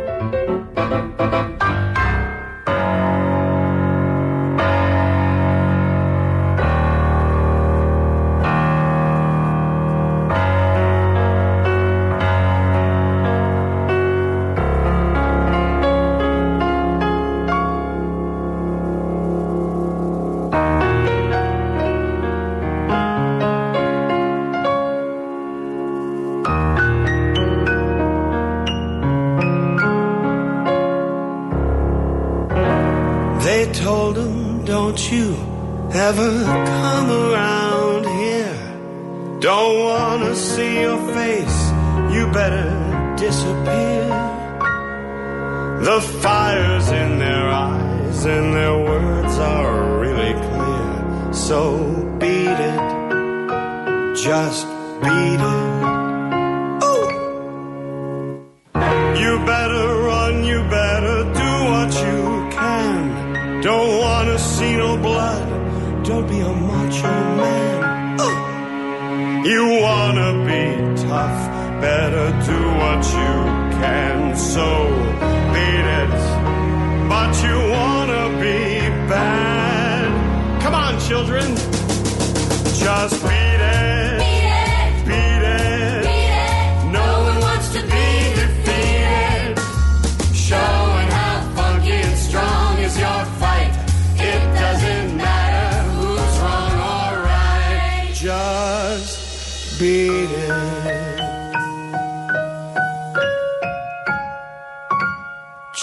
just 98.93 99.79
beating. 99.79 100.29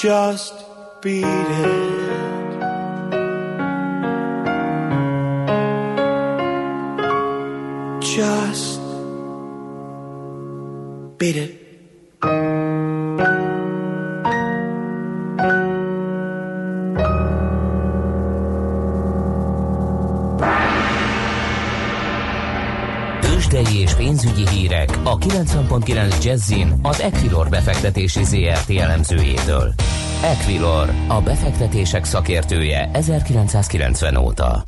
Just 0.01 0.55
beat 1.01 1.25
it. 1.25 1.81
Just 8.01 8.81
beat 11.19 11.37
it. 11.37 11.60
90.9 25.51 26.25
Jazzin 26.25 26.73
az 26.83 27.01
Equilor 27.01 27.49
befektetési 27.49 28.25
ZRT 28.25 28.71
elemzőjétől. 28.71 29.73
Equilor, 30.25 30.91
a 31.09 31.21
befektetések 31.21 32.05
szakértője 32.05 32.91
1990 32.93 34.17
óta. 34.17 34.63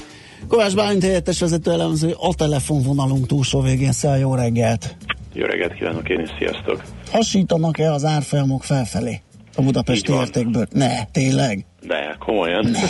Kovács 0.48 0.74
Bálint 0.74 1.02
helyettes 1.02 1.40
vezető 1.40 1.70
elemző 1.70 2.14
a 2.18 2.34
telefonvonalunk 2.34 3.26
túlsó 3.26 3.60
végén. 3.60 3.92
Szia, 3.92 4.16
jó 4.16 4.34
reggelt! 4.34 4.96
Jó 5.32 5.44
reggelt 5.44 5.74
kívánok 5.74 6.08
én 6.08 6.20
is, 6.20 6.30
sziasztok! 6.38 6.82
Hasítanak-e 7.10 7.92
az 7.92 8.04
árfolyamok 8.04 8.64
felfelé 8.64 9.20
a 9.56 9.62
budapesti 9.62 10.12
értékből? 10.12 10.66
Ne, 10.70 11.04
tényleg? 11.04 11.64
De, 11.86 12.16
komolyan. 12.18 12.64
Ne. 12.70 12.80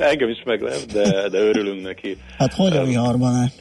Engem 0.10 0.28
is 0.28 0.42
meglep, 0.44 0.92
de, 0.92 1.28
de 1.28 1.38
örülünk 1.38 1.82
neki. 1.82 2.16
Hát 2.38 2.54
hogy 2.54 2.76
a 2.76 2.84
viharban-e? 2.84 3.52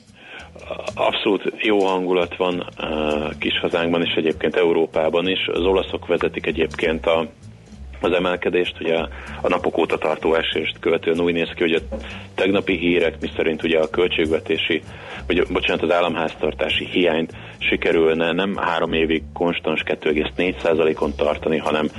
Abszolút 0.96 1.54
jó 1.58 1.86
hangulat 1.86 2.36
van 2.36 2.68
uh, 2.80 3.38
kis 3.40 3.60
hazánkban 3.60 4.02
és 4.06 4.14
egyébként 4.14 4.56
Európában 4.56 5.28
is. 5.28 5.48
Az 5.48 5.62
olaszok 5.62 6.08
vezetik 6.08 6.46
egyébként 6.46 7.06
a 7.06 7.28
az 8.02 8.12
emelkedést, 8.12 8.76
ugye 8.80 8.96
a 9.42 9.48
napok 9.48 9.78
óta 9.78 9.98
tartó 9.98 10.36
esést 10.36 10.80
követően 10.80 11.20
úgy 11.20 11.34
néz 11.34 11.50
ki, 11.56 11.62
hogy 11.62 11.74
a 11.74 11.96
tegnapi 12.36 12.78
hírek, 12.78 13.16
miszerint 13.22 13.64
ugye 13.64 13.80
a 13.80 13.90
költségvetési, 13.90 14.82
vagy 15.28 15.48
bocsánat, 15.48 15.84
az 15.84 15.92
államháztartási 15.92 16.86
hiányt 16.86 17.34
sikerülne 17.60 18.32
nem 18.32 18.56
három 18.56 18.94
évig 18.94 19.24
konstans 19.34 19.84
2,4%-on 19.86 21.16
tartani, 21.16 21.58
hanem 21.58 21.90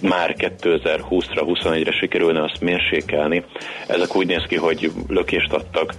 már 0.00 0.34
2020-ra, 0.38 1.42
21-re 1.44 1.92
sikerülne 1.92 2.42
azt 2.42 2.60
mérsékelni. 2.60 3.44
Ezek 3.86 4.16
úgy 4.16 4.26
néz 4.26 4.44
ki, 4.48 4.56
hogy 4.56 4.90
lökést 5.08 5.52
adtak 5.52 5.94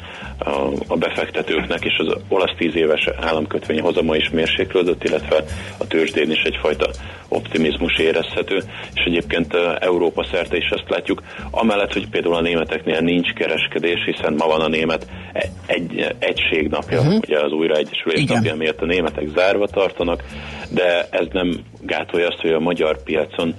a 0.88 0.98
befektetőknek, 0.98 1.86
és 1.86 1.98
az 1.98 2.16
olasz 2.30 2.56
10 2.58 2.76
éves 2.76 3.10
államkötvény 3.22 3.82
hozama 3.82 4.16
is 4.16 4.30
mérséklődött, 4.30 5.04
illetve 5.04 5.44
a 5.78 5.88
tőzsdén 5.88 6.32
is 6.32 6.42
egyfajta 6.42 6.90
optimizmus 7.28 7.98
érezhető, 7.98 8.56
és 8.94 9.04
egyébként 9.06 9.37
Európa 9.80 10.24
szerte 10.32 10.58
is 10.58 10.70
ezt 10.70 10.90
látjuk. 10.90 11.22
Amellett, 11.52 11.94
hogy 11.94 12.10
például 12.10 12.36
a 12.36 12.42
németeknél 12.42 13.00
nincs 13.00 13.34
kereskedés, 13.34 14.04
hiszen 14.06 14.34
ma 14.34 14.46
van 14.46 14.62
a 14.62 14.68
német 14.68 15.08
e- 15.34 15.50
egy, 15.66 16.16
egységnapja, 16.20 17.00
uh-huh. 17.00 17.16
ugye 17.16 17.40
az 17.40 17.52
újraegyesülés 17.52 18.22
Igen. 18.22 18.36
napja, 18.36 18.56
miért 18.56 18.82
a 18.82 18.86
németek 18.86 19.28
zárva 19.36 19.68
tartanak, 19.68 20.24
de 20.70 21.08
ez 21.12 21.26
nem 21.32 21.60
gátolja 21.82 22.28
azt, 22.28 22.42
hogy 22.42 22.52
a 22.52 22.60
magyar 22.60 23.04
piacon 23.04 23.56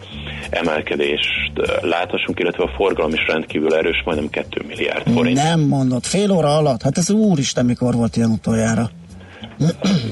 emelkedést 0.51 1.53
láthassunk, 1.81 2.39
illetve 2.39 2.63
a 2.63 2.73
forgalom 2.77 3.13
is 3.13 3.27
rendkívül 3.27 3.75
erős, 3.75 4.03
majdnem 4.05 4.31
2 4.31 4.65
milliárd 4.67 5.13
forint. 5.15 5.43
Nem 5.43 5.61
mondott, 5.61 6.07
fél 6.07 6.31
óra 6.31 6.57
alatt? 6.57 6.83
Hát 6.83 6.99
ez 6.99 7.11
úristen, 7.11 7.65
mikor 7.65 7.95
volt 7.95 8.17
ilyen 8.17 8.31
utoljára? 8.31 8.91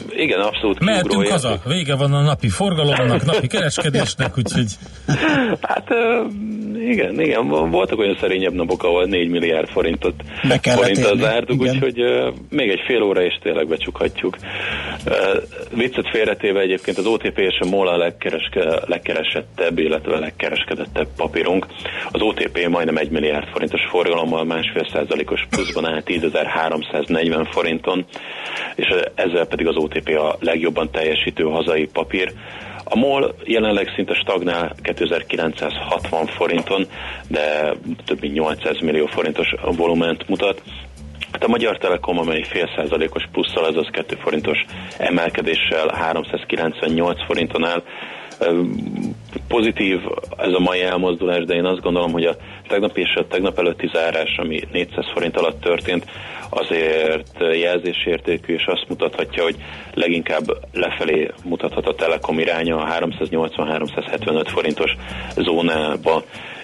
Igen, 0.09 0.41
abszolút 0.41 0.81
Mehetünk 0.81 1.27
haza, 1.27 1.61
vége 1.65 1.97
van 1.97 2.13
a 2.13 2.23
napi 2.23 2.49
forgalomnak, 2.49 3.25
napi 3.25 3.47
kereskedésnek, 3.47 4.39
úgyhogy... 4.39 4.67
Hát 5.61 5.89
igen, 6.81 7.21
igen, 7.21 7.49
voltak 7.49 7.99
olyan 7.99 8.17
szerényebb 8.21 8.53
napok, 8.53 8.83
ahol 8.83 9.05
4 9.05 9.29
milliárd 9.29 9.69
forintot 9.69 10.15
forinttal 10.61 11.17
zártuk, 11.17 11.61
úgyhogy 11.61 11.97
még 12.51 12.69
egy 12.69 12.81
fél 12.87 13.03
óra 13.03 13.23
és 13.23 13.39
tényleg 13.43 13.69
becsukhatjuk. 13.69 14.37
Viccet 15.75 16.09
félretéve 16.11 16.61
egyébként 16.61 16.99
az 16.99 17.07
OTP 17.07 17.39
és 17.39 17.59
a 17.61 17.67
MOL 17.67 17.89
a 17.89 17.97
legkereske, 17.97 18.81
legkeresettebb, 18.87 19.79
illetve 19.79 20.19
legkereskedettebb 20.19 21.09
papírunk. 21.17 21.67
Az 22.11 22.21
OTP 22.21 22.69
majdnem 22.69 22.97
1 22.97 23.11
milliárd 23.11 23.49
forintos 23.49 23.81
forgalommal, 23.91 24.45
másfél 24.45 24.89
százalékos 24.93 25.47
pluszban 25.51 25.87
áll 25.87 26.03
10.340 26.05 27.49
forinton, 27.51 28.07
és 28.75 28.87
ez 29.15 29.33
ezzel 29.37 29.49
pedig 29.49 29.67
az 29.67 29.77
OTP 29.77 30.09
a 30.09 30.37
legjobban 30.41 30.91
teljesítő 30.91 31.45
hazai 31.45 31.87
papír. 31.93 32.33
A 32.85 32.97
MOL 32.97 33.35
jelenleg 33.45 33.93
szinte 33.95 34.15
stagnál 34.15 34.75
2960 34.83 36.27
forinton, 36.27 36.87
de 37.29 37.75
több 38.05 38.21
mint 38.21 38.35
800 38.35 38.81
millió 38.81 39.07
forintos 39.07 39.55
volument 39.77 40.29
mutat. 40.29 40.63
Hát 41.33 41.45
a 41.45 41.49
Magyar 41.49 41.79
Telekom, 41.79 42.19
amely 42.19 42.43
fél 42.43 42.71
százalékos 42.77 43.23
plusszal, 43.33 43.65
azaz 43.65 43.89
2 43.91 44.17
forintos 44.17 44.65
emelkedéssel 44.99 45.89
398 45.95 47.25
forinton 47.25 47.65
áll. 47.65 47.83
Pozitív 49.49 50.01
ez 50.37 50.53
a 50.53 50.61
mai 50.61 50.83
elmozdulás, 50.83 51.45
de 51.45 51.55
én 51.55 51.65
azt 51.65 51.81
gondolom, 51.81 52.13
hogy 52.13 52.25
a 52.25 52.37
tegnap 52.69 52.97
és 52.97 53.15
a 53.15 53.27
tegnap 53.27 53.59
előtti 53.59 53.91
zárás, 53.93 54.37
ami 54.37 54.61
400 54.73 55.05
forint 55.13 55.37
alatt 55.37 55.61
történt, 55.61 56.05
azért 56.49 57.39
jelzésértékű, 57.39 58.55
és 58.55 58.67
azt 58.67 58.89
mutathatja, 58.89 59.43
hogy 59.43 59.57
leginkább 59.95 60.45
lefelé 60.73 61.31
mutathat 61.45 61.87
a 61.87 61.95
Telekom 61.95 62.39
iránya, 62.39 62.77
a 62.77 62.99
380-375 63.01 64.47
forintos 64.47 64.97
zónába 65.37 66.23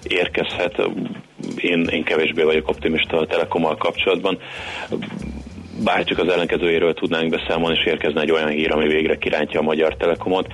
érkezhet. 0.08 0.82
Én, 1.56 1.86
én 1.90 2.04
kevésbé 2.04 2.42
vagyok 2.42 2.68
optimista 2.68 3.18
a 3.18 3.26
Telekommal 3.26 3.76
kapcsolatban 3.76 4.38
bárcsak 5.84 6.18
az 6.18 6.28
ellenkezőjéről 6.28 6.94
tudnánk 6.94 7.30
beszámolni, 7.30 7.78
és 7.78 7.86
érkezne 7.86 8.20
egy 8.20 8.30
olyan 8.30 8.48
hír, 8.48 8.72
ami 8.72 8.86
végre 8.86 9.18
kirántja 9.18 9.60
a 9.60 9.62
Magyar 9.62 9.96
Telekomot, 9.96 10.46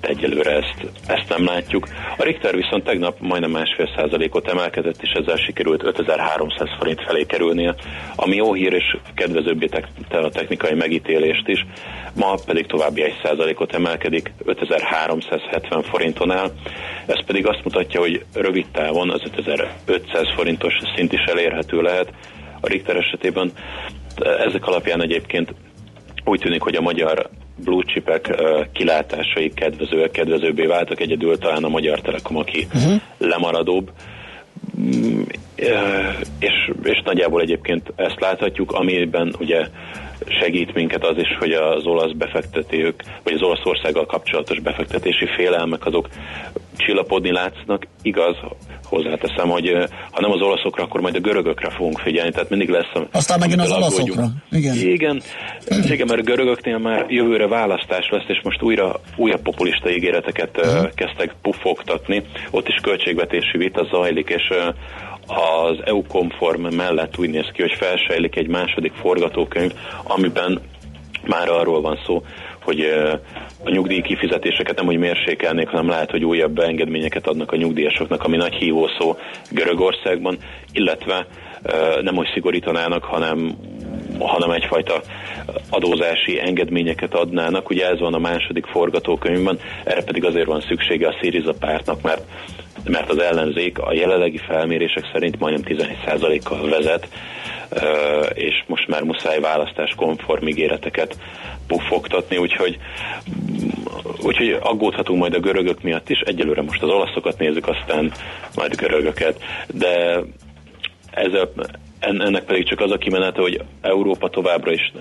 de 0.00 0.08
egyelőre 0.08 0.50
ezt, 0.50 0.86
ezt 1.06 1.28
nem 1.28 1.44
látjuk. 1.44 1.88
A 2.16 2.22
Richter 2.22 2.54
viszont 2.54 2.84
tegnap 2.84 3.16
majdnem 3.20 3.50
másfél 3.50 3.88
százalékot 3.96 4.48
emelkedett, 4.48 5.02
és 5.02 5.10
ezzel 5.10 5.36
sikerült 5.36 5.82
5300 5.82 6.68
forint 6.78 7.02
felé 7.06 7.24
kerülnie, 7.24 7.74
ami 8.16 8.36
jó 8.36 8.52
hír, 8.52 8.72
és 8.72 8.96
kedvezőbbé 9.14 9.66
tette 9.66 10.18
a 10.18 10.30
technikai 10.30 10.74
megítélést 10.74 11.48
is. 11.48 11.66
Ma 12.14 12.34
pedig 12.46 12.66
további 12.66 13.02
egy 13.02 13.20
százalékot 13.22 13.74
emelkedik, 13.74 14.32
5370 14.44 15.82
forinton 15.82 16.30
áll. 16.30 16.50
Ez 17.06 17.24
pedig 17.24 17.46
azt 17.46 17.64
mutatja, 17.64 18.00
hogy 18.00 18.24
rövid 18.34 18.66
távon 18.72 19.10
az 19.10 19.20
5500 19.36 20.32
forintos 20.34 20.74
szint 20.94 21.12
is 21.12 21.22
elérhető 21.24 21.80
lehet, 21.80 22.12
a 22.60 22.68
Richter 22.68 22.96
esetében 22.96 23.52
ezek 24.20 24.66
alapján 24.66 25.02
egyébként 25.02 25.54
úgy 26.24 26.40
tűnik, 26.40 26.62
hogy 26.62 26.74
a 26.74 26.80
magyar 26.80 27.30
blue 27.56 27.82
chipek 27.86 28.42
kilátásai 28.72 29.48
kedvezőek, 29.54 30.10
kedvezőbbé 30.10 30.66
váltak, 30.66 31.00
egyedül 31.00 31.38
talán 31.38 31.64
a 31.64 31.68
Magyar 31.68 32.00
Telekom, 32.00 32.36
aki 32.36 32.66
uh-huh. 32.74 33.00
lemaradóbb. 33.18 33.90
Mm, 34.80 35.22
és, 36.38 36.70
és 36.82 37.02
nagyjából 37.04 37.40
egyébként 37.40 37.92
ezt 37.96 38.20
láthatjuk, 38.20 38.72
amiben 38.72 39.34
ugye 39.38 39.66
segít 40.28 40.74
minket 40.74 41.04
az 41.04 41.16
is, 41.18 41.36
hogy 41.38 41.52
az 41.52 41.86
olasz 41.86 42.12
befektetők, 42.12 43.02
vagy 43.22 43.32
az 43.32 43.42
Olaszországgal 43.42 44.06
kapcsolatos 44.06 44.60
befektetési 44.60 45.26
félelmek 45.36 45.86
azok 45.86 46.08
csillapodni 46.76 47.32
látsznak. 47.32 47.86
Igaz, 48.02 48.36
hozzáteszem, 48.84 49.48
hogy 49.48 49.72
ha 50.10 50.20
nem 50.20 50.30
az 50.30 50.40
olaszokra, 50.40 50.82
akkor 50.82 51.00
majd 51.00 51.14
a 51.14 51.20
görögökre 51.20 51.70
fogunk 51.70 51.98
figyelni, 51.98 52.30
tehát 52.30 52.50
mindig 52.50 52.68
lesz. 52.68 52.92
Aztán 53.12 53.38
megint 53.38 53.60
az 53.60 53.72
olaszokra. 53.72 54.24
Igen. 54.50 54.74
Igen, 54.76 55.22
igen, 55.68 56.06
mert 56.06 56.20
a 56.20 56.24
görögöknél 56.24 56.78
már 56.78 57.06
jövőre 57.08 57.48
választás 57.48 58.08
lesz, 58.10 58.28
és 58.28 58.40
most 58.42 58.62
újra 58.62 59.00
újabb 59.16 59.42
populista 59.42 59.90
ígéreteket 59.90 60.56
uh-huh. 60.56 60.90
kezdtek 60.94 61.34
pufogtatni. 61.42 62.22
Ott 62.50 62.68
is 62.68 62.80
költségvetési 62.82 63.58
vita 63.58 63.86
zajlik, 63.90 64.28
és 64.28 64.48
az 65.26 65.78
EU-konform 65.84 66.66
mellett 66.66 67.18
úgy 67.18 67.30
néz 67.30 67.50
ki, 67.52 67.62
hogy 67.62 67.74
felsejlik 67.74 68.36
egy 68.36 68.48
második 68.48 68.92
forgatókönyv, 68.92 69.72
amiben 70.02 70.60
már 71.26 71.48
arról 71.48 71.80
van 71.80 71.98
szó, 72.06 72.22
hogy 72.62 72.80
a 73.64 73.70
nyugdíj 73.70 74.00
kifizetéseket 74.00 74.76
nem 74.76 74.86
úgy 74.86 74.98
mérsékelnék, 74.98 75.68
hanem 75.68 75.88
lehet, 75.88 76.10
hogy 76.10 76.24
újabb 76.24 76.52
beengedményeket 76.52 77.26
adnak 77.26 77.52
a 77.52 77.56
nyugdíjasoknak, 77.56 78.22
ami 78.24 78.36
nagy 78.36 78.54
hívószó 78.54 79.16
Görögországban, 79.50 80.36
illetve 80.72 81.26
nem 82.00 82.16
úgy 82.16 82.30
szigorítanának, 82.34 83.04
hanem 83.04 83.56
hanem 84.18 84.50
egyfajta 84.50 85.00
adózási 85.70 86.40
engedményeket 86.40 87.14
adnának. 87.14 87.70
Ugye 87.70 87.88
ez 87.88 87.98
van 87.98 88.14
a 88.14 88.18
második 88.18 88.66
forgatókönyvben, 88.66 89.58
erre 89.84 90.02
pedig 90.02 90.24
azért 90.24 90.46
van 90.46 90.60
szüksége 90.60 91.08
a 91.08 91.16
Syriza 91.20 91.52
pártnak, 91.60 92.02
mert 92.02 92.22
mert 92.88 93.10
az 93.10 93.18
ellenzék 93.18 93.78
a 93.78 93.92
jelenlegi 93.92 94.38
felmérések 94.38 95.10
szerint 95.12 95.38
majdnem 95.38 95.76
11%-kal 95.76 96.68
vezet, 96.68 97.08
és 98.34 98.64
most 98.66 98.88
már 98.88 99.02
muszáj 99.02 99.40
választás 99.40 99.94
konform 99.96 100.46
ígéreteket 100.46 101.18
puffogtatni, 101.66 102.36
úgyhogy, 102.36 102.78
úgyhogy 104.22 104.58
aggódhatunk 104.60 105.18
majd 105.18 105.34
a 105.34 105.40
görögök 105.40 105.82
miatt 105.82 106.08
is. 106.08 106.18
Egyelőre 106.18 106.62
most 106.62 106.82
az 106.82 106.88
olaszokat 106.88 107.38
nézzük, 107.38 107.68
aztán 107.68 108.12
majd 108.54 108.74
görögöket, 108.74 109.42
de 109.66 110.22
ez 111.10 111.32
a, 111.32 111.50
ennek 112.00 112.44
pedig 112.44 112.68
csak 112.68 112.80
az 112.80 112.90
a 112.90 112.98
kimenete, 112.98 113.40
hogy 113.40 113.60
Európa 113.80 114.28
továbbra 114.28 114.72
is 114.72 114.92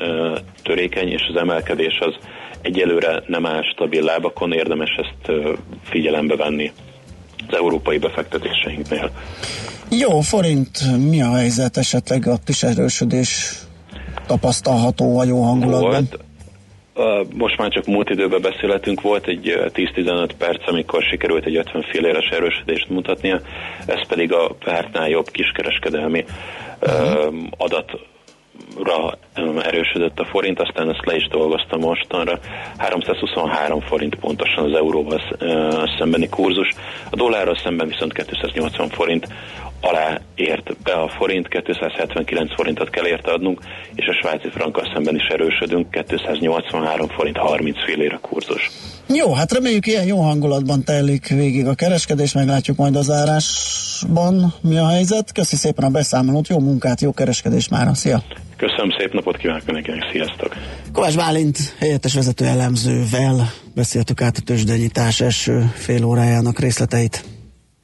törékeny, 0.64 1.12
és 1.12 1.22
az 1.30 1.36
emelkedés 1.36 1.98
az 2.00 2.16
egyelőre 2.62 3.24
nem 3.28 3.46
áll 3.46 3.62
stabil 3.62 4.04
lábakon, 4.04 4.54
érdemes 4.54 4.96
ezt 4.98 5.38
figyelembe 5.84 6.36
venni 6.36 6.72
európai 7.54 7.98
befektetéseinknél. 7.98 9.12
Jó, 9.90 10.20
forint, 10.20 10.80
mi 11.10 11.22
a 11.22 11.36
helyzet 11.36 11.78
esetleg 11.78 12.28
a 12.28 12.38
kis 12.46 12.64
erősödés 12.64 13.54
tapasztalható 14.28 15.20
a 15.20 15.24
jó 15.24 15.42
hangulatban? 15.42 15.92
Volt. 15.92 16.24
Most 17.34 17.58
már 17.58 17.70
csak 17.70 17.86
múlt 17.86 18.10
időben 18.10 18.42
beszélhetünk, 18.42 19.02
volt 19.02 19.28
egy 19.28 19.72
10-15 19.74 20.30
perc, 20.38 20.68
amikor 20.68 21.04
sikerült 21.04 21.46
egy 21.46 21.56
50 21.56 21.82
filléres 21.82 22.30
erősödést 22.30 22.90
mutatnia, 22.90 23.42
ez 23.86 24.08
pedig 24.08 24.34
a 24.34 24.56
pártnál 24.64 25.10
jobb 25.10 25.30
kiskereskedelmi 25.32 26.26
uh-huh. 26.82 27.34
adat 27.58 27.92
ra 28.84 29.18
erősödött 29.62 30.20
a 30.20 30.26
forint, 30.26 30.60
aztán 30.60 30.90
ezt 30.90 31.06
le 31.06 31.16
is 31.16 31.28
dolgoztam 31.28 31.80
mostanra. 31.80 32.40
323 32.78 33.80
forint 33.82 34.16
pontosan 34.16 34.64
az 34.64 34.78
euróval 34.78 35.22
szembeni 35.98 36.30
kurzus. 36.30 36.70
A 37.10 37.16
dollárral 37.16 37.56
szemben 37.64 37.88
viszont 37.88 38.14
280 38.14 38.90
forint 38.90 39.28
alá 39.86 40.20
ért 40.36 40.78
be 40.84 40.94
a 40.94 41.10
forint, 41.18 41.48
279 41.48 42.56
forintot 42.56 42.90
kell 42.90 43.06
érte 43.06 43.32
adnunk, 43.32 43.60
és 43.96 44.08
a 44.08 44.14
svájci 44.22 44.50
frankkal 44.50 44.92
szemben 44.94 45.16
is 45.16 45.28
erősödünk, 45.28 45.90
283 46.08 47.08
forint 47.08 47.38
30 47.38 47.84
félére 47.86 48.18
kurzus. 48.22 48.72
Jó, 49.08 49.34
hát 49.34 49.54
reméljük 49.54 49.88
ilyen 49.88 50.06
jó 50.06 50.22
hangulatban 50.22 50.84
telik 50.84 51.28
végig 51.28 51.68
a 51.68 51.74
kereskedés, 51.74 52.34
meglátjuk 52.34 52.78
majd 52.78 52.96
az 52.96 53.12
árásban 53.12 54.54
mi 54.62 54.78
a 54.78 54.88
helyzet. 54.88 55.32
Köszi 55.32 55.56
szépen 55.56 55.86
a 55.86 55.90
beszámolót, 55.90 56.48
jó 56.48 56.60
munkát, 56.60 57.02
jó 57.02 57.12
kereskedés 57.12 57.68
már, 57.68 57.88
szia! 57.96 58.24
Köszönöm, 58.58 58.90
szép 58.98 59.14
napot 59.14 59.38
kívánok 59.38 59.66
mindenkinek, 59.66 60.10
sziasztok! 60.12 60.56
Kovács 60.94 61.16
Bálint 61.16 61.76
helyettes 61.80 62.14
vezető 62.14 62.46
elemzővel 62.46 63.52
beszéltük 63.76 64.22
át 64.22 64.38
a 64.38 64.42
tőzsdenyítás 64.46 65.22
első 65.22 65.72
fél 65.74 66.04
órájának 66.04 66.60
részleteit. 66.60 67.35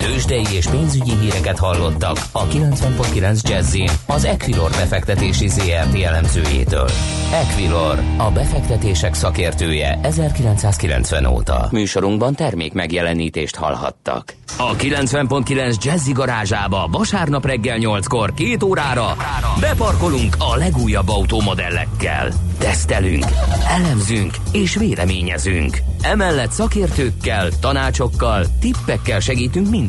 Tőzsdei 0.02 0.46
és 0.52 0.68
pénzügyi 0.68 1.12
híreket 1.20 1.58
hallottak 1.58 2.18
a 2.32 2.48
90.9 2.48 3.50
jazz 3.50 3.78
az 4.06 4.26
Equilor 4.26 4.70
befektetési 4.70 5.48
ZRT 5.48 6.02
elemzőjétől. 6.04 6.90
Equilor, 7.34 8.00
a 8.18 8.32
befektetések 8.32 9.14
szakértője 9.14 10.00
1990 10.04 11.26
óta. 11.26 11.68
Műsorunkban 11.72 12.36
termék 12.36 12.74
megjelenítést 12.74 13.56
hallhattak. 13.56 14.36
A 14.58 14.76
90.9 14.76 15.84
Jazzy 15.84 16.12
garázsába 16.12 16.88
vasárnap 16.92 17.46
reggel 17.46 17.78
8-kor 17.80 18.34
két 18.34 18.64
órára 18.64 19.16
beparkolunk 19.60 20.36
a 20.40 20.56
legújabb 20.56 21.10
automodellekkel. 21.10 22.32
Tesztelünk, 22.58 23.26
elemzünk 23.68 24.34
és 24.52 24.76
véleményezünk. 24.76 25.78
Emellett 26.02 26.52
szakértőkkel, 26.52 27.50
tanácsokkal, 27.60 28.46
tippekkel 28.60 29.20
segítünk 29.20 29.70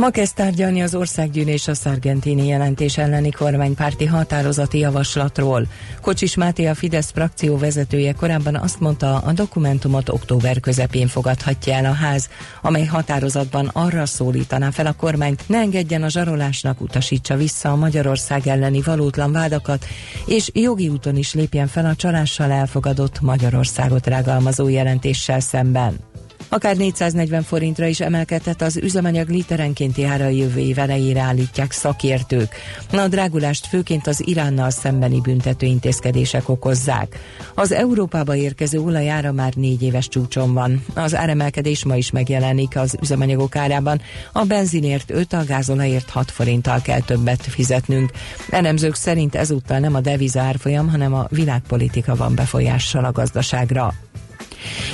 Ma 0.00 0.10
kezd 0.10 0.34
tárgyalni 0.34 0.82
az 0.82 0.94
országgyűlés 0.94 1.68
a 1.68 1.74
szargentini 1.74 2.46
jelentés 2.46 2.98
elleni 2.98 3.30
kormánypárti 3.30 4.04
határozati 4.04 4.78
javaslatról. 4.78 5.66
Kocsis 6.00 6.34
Máté 6.34 6.66
a 6.66 6.74
Fidesz 6.74 7.10
frakció 7.10 7.58
vezetője 7.58 8.12
korábban 8.12 8.56
azt 8.56 8.80
mondta, 8.80 9.18
a 9.18 9.32
dokumentumot 9.32 10.08
október 10.08 10.60
közepén 10.60 11.06
fogadhatja 11.06 11.74
el 11.74 11.84
a 11.84 11.92
ház, 11.92 12.28
amely 12.62 12.84
határozatban 12.84 13.70
arra 13.72 14.06
szólítaná 14.06 14.70
fel 14.70 14.86
a 14.86 14.92
kormányt, 14.92 15.48
ne 15.48 15.58
engedjen 15.58 16.02
a 16.02 16.08
zsarolásnak, 16.08 16.80
utasítsa 16.80 17.36
vissza 17.36 17.70
a 17.70 17.76
Magyarország 17.76 18.46
elleni 18.46 18.80
valótlan 18.80 19.32
vádakat, 19.32 19.84
és 20.26 20.50
jogi 20.52 20.88
úton 20.88 21.16
is 21.16 21.34
lépjen 21.34 21.66
fel 21.66 21.86
a 21.86 21.94
csalással 21.94 22.50
elfogadott 22.50 23.20
Magyarországot 23.20 24.06
rágalmazó 24.06 24.68
jelentéssel 24.68 25.40
szemben. 25.40 25.96
Akár 26.52 26.76
440 26.76 27.42
forintra 27.42 27.86
is 27.86 28.00
emelkedhet 28.00 28.62
az 28.62 28.76
üzemanyag 28.76 29.28
literenkénti 29.28 30.04
ára 30.04 30.28
jövő 30.28 30.60
év 30.60 30.78
elejére 30.78 31.20
állítják 31.20 31.72
szakértők. 31.72 32.54
A 32.92 33.08
drágulást 33.08 33.66
főként 33.66 34.06
az 34.06 34.26
Iránnal 34.26 34.70
szembeni 34.70 35.20
büntető 35.20 35.66
intézkedések 35.66 36.48
okozzák. 36.48 37.18
Az 37.54 37.72
Európába 37.72 38.34
érkező 38.34 38.80
olajára 38.80 39.32
már 39.32 39.54
négy 39.54 39.82
éves 39.82 40.08
csúcson 40.08 40.54
van. 40.54 40.84
Az 40.94 41.14
áremelkedés 41.14 41.84
ma 41.84 41.96
is 41.96 42.10
megjelenik 42.10 42.76
az 42.76 42.96
üzemanyagok 43.02 43.56
árában. 43.56 44.00
A 44.32 44.44
benzinért 44.44 45.10
5, 45.10 45.32
a 45.32 45.44
gázolajért 45.44 46.10
6 46.10 46.30
forinttal 46.30 46.80
kell 46.80 47.00
többet 47.00 47.42
fizetnünk. 47.42 48.10
Elemzők 48.50 48.94
szerint 48.94 49.34
ezúttal 49.34 49.78
nem 49.78 49.94
a 49.94 50.00
deviza 50.00 50.40
árfolyam, 50.40 50.88
hanem 50.88 51.14
a 51.14 51.26
világpolitika 51.28 52.16
van 52.16 52.34
befolyással 52.34 53.04
a 53.04 53.12
gazdaságra. 53.12 53.94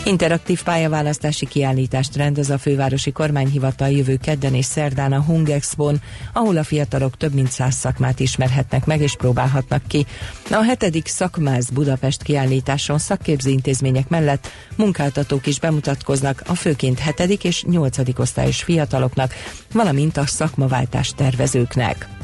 Interaktív 0.05 0.62
pályaválasztási 0.62 1.46
kiállítást 1.46 2.16
rendez 2.16 2.50
a 2.50 2.59
fővárosi 2.59 3.12
kormányhivatal 3.12 3.88
jövő 3.88 4.16
kedden 4.16 4.55
és 4.55 4.64
szerdán 4.64 5.12
a 5.12 5.20
Hung 5.20 5.48
Expo-n, 5.48 6.00
ahol 6.33 6.57
a 6.57 6.64
fiatalok 6.64 7.16
több 7.16 7.35
mint 7.35 7.50
száz 7.50 7.74
szakmát 7.74 8.20
ismerhetnek 8.20 8.85
meg 8.85 9.00
és 9.00 9.16
próbálhatnak 9.16 9.83
ki. 9.87 10.07
A 10.50 10.62
hetedik 10.62 11.07
szakmáz 11.07 11.70
Budapest 11.70 12.22
kiállításon 12.22 12.98
szakképző 12.98 13.50
intézmények 13.50 14.09
mellett 14.09 14.48
munkáltatók 14.76 15.46
is 15.46 15.61
bemutatkoznak 15.61 16.42
a 16.46 16.55
főként 16.55 16.98
hetedik 16.98 17.44
és 17.44 17.62
nyolcadik 17.62 18.18
osztályos 18.18 18.62
fiataloknak, 18.62 19.35
valamint 19.72 20.16
a 20.16 20.26
szakmaváltás 20.26 21.12
tervezőknek. 21.16 22.15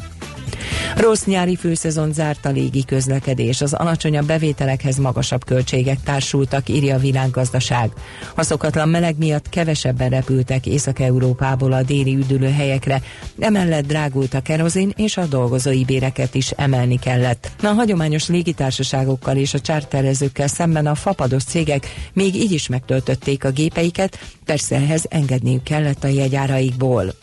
Rossz 0.96 1.24
nyári 1.24 1.56
főszezon 1.56 2.12
zárt 2.12 2.46
a 2.46 2.50
légi 2.50 2.84
közlekedés, 2.84 3.60
az 3.60 3.72
alacsonyabb 3.72 4.26
bevételekhez 4.26 4.96
magasabb 4.96 5.44
költségek 5.44 6.02
társultak, 6.04 6.68
írja 6.68 6.94
a 6.94 6.98
világgazdaság. 6.98 7.90
A 8.34 8.42
szokatlan 8.42 8.88
meleg 8.88 9.18
miatt 9.18 9.48
kevesebben 9.48 10.08
repültek 10.08 10.66
Észak-Európából 10.66 11.72
a 11.72 11.82
déli 11.82 12.14
üdülőhelyekre, 12.16 13.02
emellett 13.38 13.86
drágult 13.86 14.34
a 14.34 14.40
kerozin 14.40 14.92
és 14.96 15.16
a 15.16 15.26
dolgozói 15.26 15.84
béreket 15.84 16.34
is 16.34 16.50
emelni 16.50 16.98
kellett. 16.98 17.50
A 17.62 17.66
hagyományos 17.66 18.28
légitársaságokkal 18.28 19.36
és 19.36 19.54
a 19.54 19.60
csárterezőkkel 19.60 20.46
szemben 20.46 20.86
a 20.86 20.94
fapados 20.94 21.44
cégek 21.44 21.86
még 22.12 22.34
így 22.34 22.52
is 22.52 22.68
megtöltötték 22.68 23.44
a 23.44 23.50
gépeiket, 23.50 24.18
persze 24.44 24.76
ehhez 24.76 25.04
engedniük 25.08 25.62
kellett 25.62 26.04
a 26.04 26.08
jegyáraikból. 26.08 27.14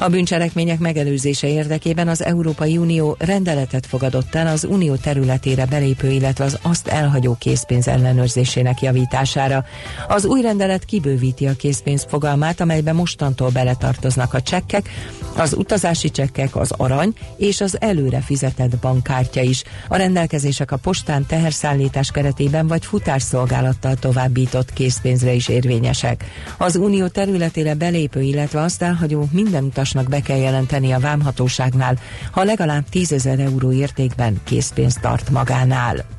A 0.00 0.08
bűncselekmények 0.08 0.78
megelőzése 0.78 1.48
érdekében 1.48 2.08
az 2.08 2.24
Európai 2.24 2.76
Unió 2.76 3.16
rendeletet 3.18 3.86
fogadott 3.86 4.34
el 4.34 4.46
az 4.46 4.64
unió 4.64 4.94
területére 4.94 5.66
belépő, 5.66 6.10
illetve 6.10 6.44
az 6.44 6.58
azt 6.62 6.88
elhagyó 6.88 7.36
készpénz 7.38 7.88
ellenőrzésének 7.88 8.80
javítására. 8.80 9.64
Az 10.08 10.24
új 10.24 10.40
rendelet 10.40 10.84
kibővíti 10.84 11.46
a 11.46 11.52
készpénz 11.52 12.06
fogalmát, 12.08 12.60
amelybe 12.60 12.92
mostantól 12.92 13.50
beletartoznak 13.50 14.34
a 14.34 14.40
csekkek, 14.40 14.88
az 15.36 15.54
utazási 15.54 16.10
csekkek, 16.10 16.56
az 16.56 16.70
arany 16.76 17.12
és 17.36 17.60
az 17.60 17.76
előre 17.80 18.20
fizetett 18.20 18.76
bankkártya 18.76 19.40
is. 19.40 19.64
A 19.88 19.96
rendelkezések 19.96 20.70
a 20.70 20.76
postán 20.76 21.26
teherszállítás 21.26 22.10
keretében 22.10 22.66
vagy 22.66 22.84
futásszolgálattal 22.84 23.94
továbbított 23.94 24.72
készpénzre 24.72 25.32
is 25.32 25.48
érvényesek. 25.48 26.24
Az 26.58 26.76
unió 26.76 27.06
területére 27.06 27.74
belépő, 27.74 28.20
illetve 28.20 28.60
azt 28.60 28.82
elhagyó 28.82 29.28
minden 29.32 29.64
utas 29.64 29.87
utasnak 29.88 30.08
be 30.08 30.20
kell 30.20 30.36
jelenteni 30.38 30.92
a 30.92 30.98
vámhatóságnál, 30.98 31.98
ha 32.30 32.44
legalább 32.44 32.84
10 32.90 33.12
ezer 33.12 33.38
euró 33.38 33.72
értékben 33.72 34.40
készpénzt 34.44 35.00
tart 35.00 35.30
magánál. 35.30 36.17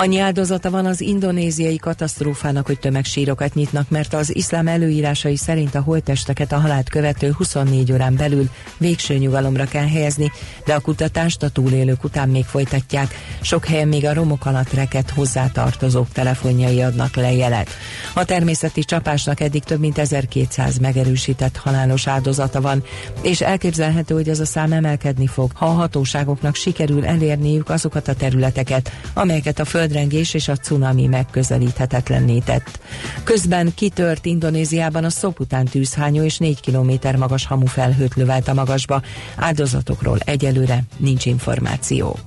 Annyi 0.00 0.18
áldozata 0.18 0.70
van 0.70 0.86
az 0.86 1.00
indonéziai 1.00 1.76
katasztrófának, 1.76 2.66
hogy 2.66 2.78
tömegsírokat 2.78 3.54
nyitnak, 3.54 3.90
mert 3.90 4.14
az 4.14 4.36
iszlám 4.36 4.66
előírásai 4.68 5.36
szerint 5.36 5.74
a 5.74 5.80
holtesteket 5.80 6.52
a 6.52 6.58
halált 6.58 6.88
követő 6.88 7.30
24 7.30 7.92
órán 7.92 8.16
belül 8.16 8.48
végső 8.76 9.14
nyugalomra 9.16 9.64
kell 9.64 9.88
helyezni, 9.88 10.32
de 10.64 10.74
a 10.74 10.80
kutatást 10.80 11.42
a 11.42 11.48
túlélők 11.48 12.04
után 12.04 12.28
még 12.28 12.44
folytatják. 12.44 13.14
Sok 13.40 13.66
helyen 13.66 13.88
még 13.88 14.06
a 14.06 14.12
romok 14.12 14.46
alatt 14.46 14.72
reket 14.72 15.10
hozzátartozók 15.10 16.08
telefonjai 16.12 16.82
adnak 16.82 17.16
le 17.16 17.32
jelet. 17.32 17.68
A 18.14 18.24
természeti 18.24 18.84
csapásnak 18.84 19.40
eddig 19.40 19.62
több 19.62 19.80
mint 19.80 19.98
1200 19.98 20.78
megerősített 20.78 21.56
halálos 21.56 22.06
áldozata 22.06 22.60
van, 22.60 22.82
és 23.22 23.40
elképzelhető, 23.40 24.14
hogy 24.14 24.28
ez 24.28 24.40
a 24.40 24.46
szám 24.46 24.72
emelkedni 24.72 25.26
fog, 25.26 25.50
ha 25.54 25.66
a 25.66 25.72
hatóságoknak 25.72 26.54
sikerül 26.54 27.06
elérniük 27.06 27.70
azokat 27.70 28.08
a 28.08 28.14
területeket, 28.14 28.92
amelyeket 29.14 29.58
a 29.58 29.64
földrengés 29.88 30.34
és 30.34 30.48
a 30.48 30.56
cunami 30.56 31.06
megközelíthetetlenné 31.06 32.38
tett. 32.38 32.80
Közben 33.24 33.74
kitört 33.74 34.26
Indonéziában 34.26 35.04
a 35.04 35.10
Szopután 35.10 35.64
tűzhányó 35.64 36.22
és 36.22 36.38
4 36.38 36.60
kilométer 36.60 37.16
magas 37.16 37.46
hamufelhőt 37.46 38.14
lövelt 38.14 38.48
a 38.48 38.54
magasba. 38.54 39.02
Áldozatokról 39.36 40.18
egyelőre 40.24 40.82
nincs 40.96 41.26
információ. 41.26 42.18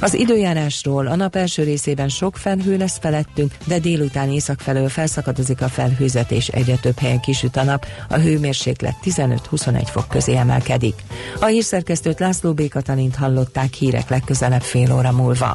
Az 0.00 0.14
időjárásról 0.14 1.06
a 1.06 1.16
nap 1.16 1.36
első 1.36 1.62
részében 1.62 2.08
sok 2.08 2.36
felhő 2.36 2.76
lesz 2.76 2.98
felettünk, 2.98 3.52
de 3.64 3.78
délután 3.78 4.30
észak 4.30 4.60
felől 4.60 4.88
felszakadozik 4.88 5.60
a 5.60 5.68
felhőzet 5.68 6.30
és 6.30 6.48
egyre 6.48 6.76
több 6.76 6.98
helyen 6.98 7.20
kisüt 7.20 7.56
a 7.56 7.62
nap, 7.62 7.86
a 8.08 8.16
hőmérséklet 8.16 8.94
15-21 9.04 9.82
fok 9.84 10.08
közé 10.08 10.36
emelkedik. 10.36 10.94
A 11.40 11.46
hírszerkesztőt 11.46 12.18
László 12.18 12.52
B. 12.52 12.68
Katalint 12.68 13.16
hallották 13.16 13.72
hírek 13.72 14.08
legközelebb 14.08 14.62
fél 14.62 14.94
óra 14.94 15.12
múlva. 15.12 15.54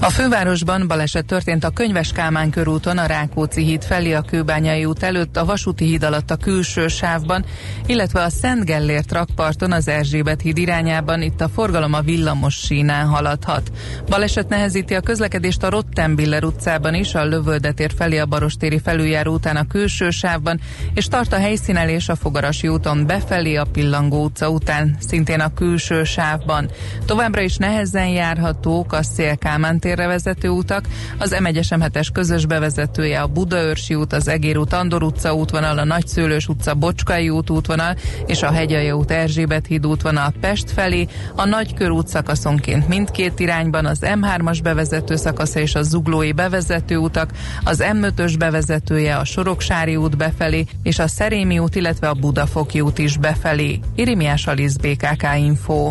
a 0.00 0.10
fővárosban 0.10 0.86
baleset 0.86 1.26
történt 1.26 1.64
a 1.64 1.70
Könyves 1.70 2.12
Kálmán 2.12 2.50
körúton, 2.50 2.98
a 2.98 3.06
Rákóczi 3.06 3.62
híd 3.62 3.84
felé 3.84 4.12
a 4.12 4.20
Kőbányai 4.20 4.84
út 4.84 5.02
előtt, 5.02 5.36
a 5.36 5.44
Vasúti 5.44 5.84
híd 5.84 6.02
alatt 6.02 6.30
a 6.30 6.36
külső 6.36 6.88
sávban, 6.88 7.44
illetve 7.86 8.22
a 8.22 8.28
Szent 8.28 8.64
Gellért 8.64 9.12
rakparton 9.12 9.72
az 9.72 9.88
Erzsébet 9.88 10.40
híd 10.40 10.58
irányában, 10.58 11.22
itt 11.22 11.40
a 11.40 11.48
forgalom 11.48 11.92
a 11.92 12.00
villamos 12.00 12.54
sínán 12.54 13.06
haladhat. 13.06 13.70
Baleset 14.08 14.48
nehezíti 14.48 14.94
a 14.94 15.00
közlekedést 15.00 15.62
a 15.62 15.70
Rottenbiller 15.70 16.44
utcában 16.44 16.94
is, 16.94 17.14
a 17.14 17.24
Lövöldetér 17.24 17.92
felé 17.96 18.18
a 18.18 18.26
Barostéri 18.26 18.78
felüljáró 18.78 19.32
után 19.32 19.56
a 19.56 19.66
külső 19.66 20.10
sávban, 20.10 20.60
és 20.94 21.06
tart 21.06 21.32
a 21.32 21.38
helyszínelés 21.38 22.08
a 22.08 22.16
Fogarasi 22.16 22.68
úton 22.68 23.06
befelé 23.06 23.54
a 23.54 23.66
Pillangó 23.72 24.24
utca 24.24 24.50
után, 24.50 24.96
szintén 25.08 25.40
a 25.40 25.54
külső 25.54 26.04
sávban. 26.04 26.70
Továbbra 27.06 27.40
is 27.40 27.56
nehezen 27.56 28.08
járhatók 28.08 28.92
a 28.92 29.02
Szélkámán 29.02 29.80
térre 29.88 30.06
vezető 30.06 30.48
utak, 30.48 30.84
az 31.18 31.36
M1-es 31.38 31.66
M7-es 31.70 32.08
közös 32.12 32.46
bevezetője 32.46 33.20
a 33.20 33.26
Budaörsi 33.26 33.94
út, 33.94 34.12
az 34.12 34.28
Egér 34.28 34.56
út, 34.56 34.72
Andor 34.72 35.02
utca 35.02 35.34
útvonal, 35.34 35.78
a 35.78 35.84
Nagyszőlős 35.84 36.48
utca, 36.48 36.74
Bocskai 36.74 37.28
út 37.28 37.50
útvonal 37.50 37.96
és 38.26 38.42
a 38.42 38.52
Hegyalja 38.52 38.96
út, 38.96 39.10
Erzsébet 39.10 39.66
híd 39.66 39.86
útvonal 39.86 40.32
Pest 40.40 40.70
felé, 40.70 41.06
a 41.34 41.44
Nagykörút 41.44 42.08
szakaszonként 42.08 42.88
mindkét 42.88 43.40
irányban, 43.40 43.86
az 43.86 43.98
M3-as 44.02 44.58
bevezető 44.62 45.16
szakasza 45.16 45.60
és 45.60 45.74
a 45.74 45.82
Zuglói 45.82 46.32
bevezető 46.32 46.96
utak, 46.96 47.30
az 47.64 47.84
M5-ös 47.92 48.34
bevezetője 48.38 49.16
a 49.16 49.24
Soroksári 49.24 49.96
út 49.96 50.16
befelé, 50.16 50.64
és 50.82 50.98
a 50.98 51.08
Szerémi 51.08 51.58
út, 51.58 51.74
illetve 51.74 52.08
a 52.08 52.14
Budafoki 52.14 52.80
út 52.80 52.98
is 52.98 53.16
befelé. 53.16 53.80
Irimiás 53.94 54.46
Alisz 54.46 54.76
BKK 54.76 55.26
Info. 55.36 55.90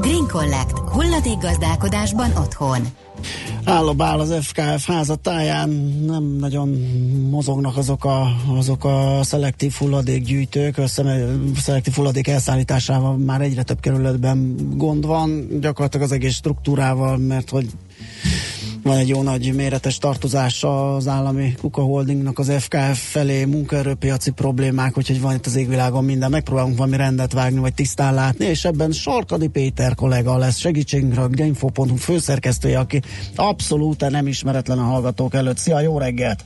Green 0.00 0.26
Collect. 0.28 0.78
Hulladék 0.78 1.38
gazdálkodásban 1.38 2.30
otthon. 2.36 2.80
állabál 3.64 4.20
az 4.20 4.34
FKF 4.40 4.86
házatáján, 4.86 5.68
nem 6.06 6.36
nagyon 6.40 6.68
mozognak 7.30 7.76
azok 7.76 8.04
a, 8.04 8.26
azok 8.56 8.84
a 8.84 9.20
szelektív 9.22 9.72
hulladékgyűjtők, 9.72 10.78
a 10.78 10.86
szelektív 11.56 11.94
hulladék 11.94 12.28
elszállításával 12.28 13.16
már 13.16 13.40
egyre 13.40 13.62
több 13.62 13.80
kerületben 13.80 14.56
gond 14.76 15.06
van, 15.06 15.48
gyakorlatilag 15.60 16.06
az 16.06 16.12
egész 16.12 16.34
struktúrával, 16.34 17.16
mert 17.16 17.50
hogy 17.50 17.66
van 18.82 18.96
egy 18.96 19.08
jó 19.08 19.22
nagy 19.22 19.54
méretes 19.54 19.98
tartozás 19.98 20.64
az 20.64 21.08
állami 21.08 21.54
Kuka 21.60 21.82
Holdingnak 21.82 22.38
az 22.38 22.52
FKF 22.58 23.10
felé, 23.10 23.44
munkaerőpiaci 23.44 24.30
problémák, 24.30 24.98
úgyhogy 24.98 25.20
van 25.20 25.34
itt 25.34 25.46
az 25.46 25.56
égvilágon 25.56 26.04
minden, 26.04 26.30
megpróbálunk 26.30 26.76
valami 26.76 26.96
rendet 26.96 27.32
vágni, 27.32 27.58
vagy 27.58 27.74
tisztán 27.74 28.14
látni, 28.14 28.44
és 28.44 28.64
ebben 28.64 28.92
Sarkadi 28.92 29.48
Péter 29.48 29.94
kollega 29.94 30.36
lesz 30.36 30.58
segítségünkre, 30.58 31.22
a 31.22 31.28
Info.hu 31.34 31.96
főszerkesztője, 31.96 32.78
aki 32.78 33.02
abszolút 33.34 34.10
nem 34.10 34.26
ismeretlen 34.26 34.78
a 34.78 34.84
hallgatók 34.84 35.34
előtt. 35.34 35.58
Szia, 35.58 35.80
jó 35.80 35.98
reggelt! 35.98 36.44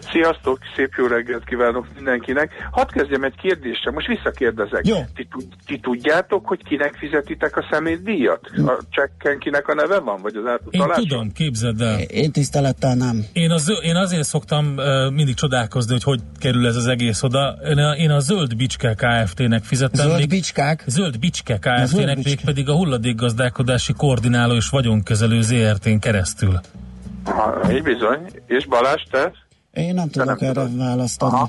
Sziasztok, 0.00 0.58
szép 0.76 0.92
jó 0.96 1.06
reggelt 1.06 1.44
kívánok 1.44 1.86
mindenkinek. 1.94 2.52
Hadd 2.70 2.92
kezdjem 2.92 3.22
egy 3.22 3.36
kérdéssel, 3.42 3.92
most 3.92 4.06
visszakérdezek. 4.06 4.86
Jó. 4.86 4.96
Ti, 5.14 5.28
ti 5.66 5.78
tudjátok, 5.78 6.46
hogy 6.46 6.64
kinek 6.64 6.94
fizetitek 6.94 7.56
a 7.56 7.66
szemétdíjat? 7.70 8.50
A 8.66 8.78
csekken 8.90 9.38
kinek 9.38 9.68
a 9.68 9.74
neve 9.74 9.98
van, 9.98 10.22
vagy 10.22 10.36
az 10.36 10.46
átutaláson? 10.46 11.02
Én 11.02 11.08
tudom, 11.08 11.32
képzeld 11.32 11.80
el. 11.80 12.00
Én 12.00 12.32
tisztelettel 12.32 12.94
nem. 12.94 13.24
Én, 13.32 13.50
az, 13.50 13.72
én 13.82 13.96
azért 13.96 14.24
szoktam 14.24 14.74
uh, 14.76 15.10
mindig 15.10 15.34
csodálkozni, 15.34 15.92
hogy 15.92 16.02
hogy 16.14 16.22
kerül 16.38 16.66
ez 16.66 16.76
az 16.76 16.86
egész 16.86 17.22
oda. 17.22 17.58
Én 17.68 17.78
a, 17.78 17.96
én 17.96 18.10
a 18.10 18.18
Zöld 18.18 18.56
Bicske 18.56 18.94
Kft-nek 18.94 19.64
fizettem. 19.64 20.06
Zöld 20.06 20.18
még, 20.18 20.28
Bicskák? 20.28 20.82
Zöld 20.86 21.18
Bicske 21.18 21.58
Kft-nek, 21.58 22.24
még 22.24 22.40
pedig 22.44 22.68
a 22.68 22.74
hulladékgazdálkodási 22.74 23.92
koordináló 23.92 24.54
és 24.54 24.68
vagyonkezelő 24.68 25.40
ZRT-n 25.40 25.98
keresztül. 25.98 26.60
Aha, 27.24 27.72
így 27.72 27.82
bizony. 27.82 28.18
És 28.46 28.66
Balázs, 28.66 29.02
te? 29.10 29.32
Én 29.74 29.94
nem 29.94 30.08
tudok 30.08 30.40
nem 30.40 30.48
erre 30.50 30.68
választ 30.76 31.22
adni. 31.22 31.36
Aha. 31.36 31.48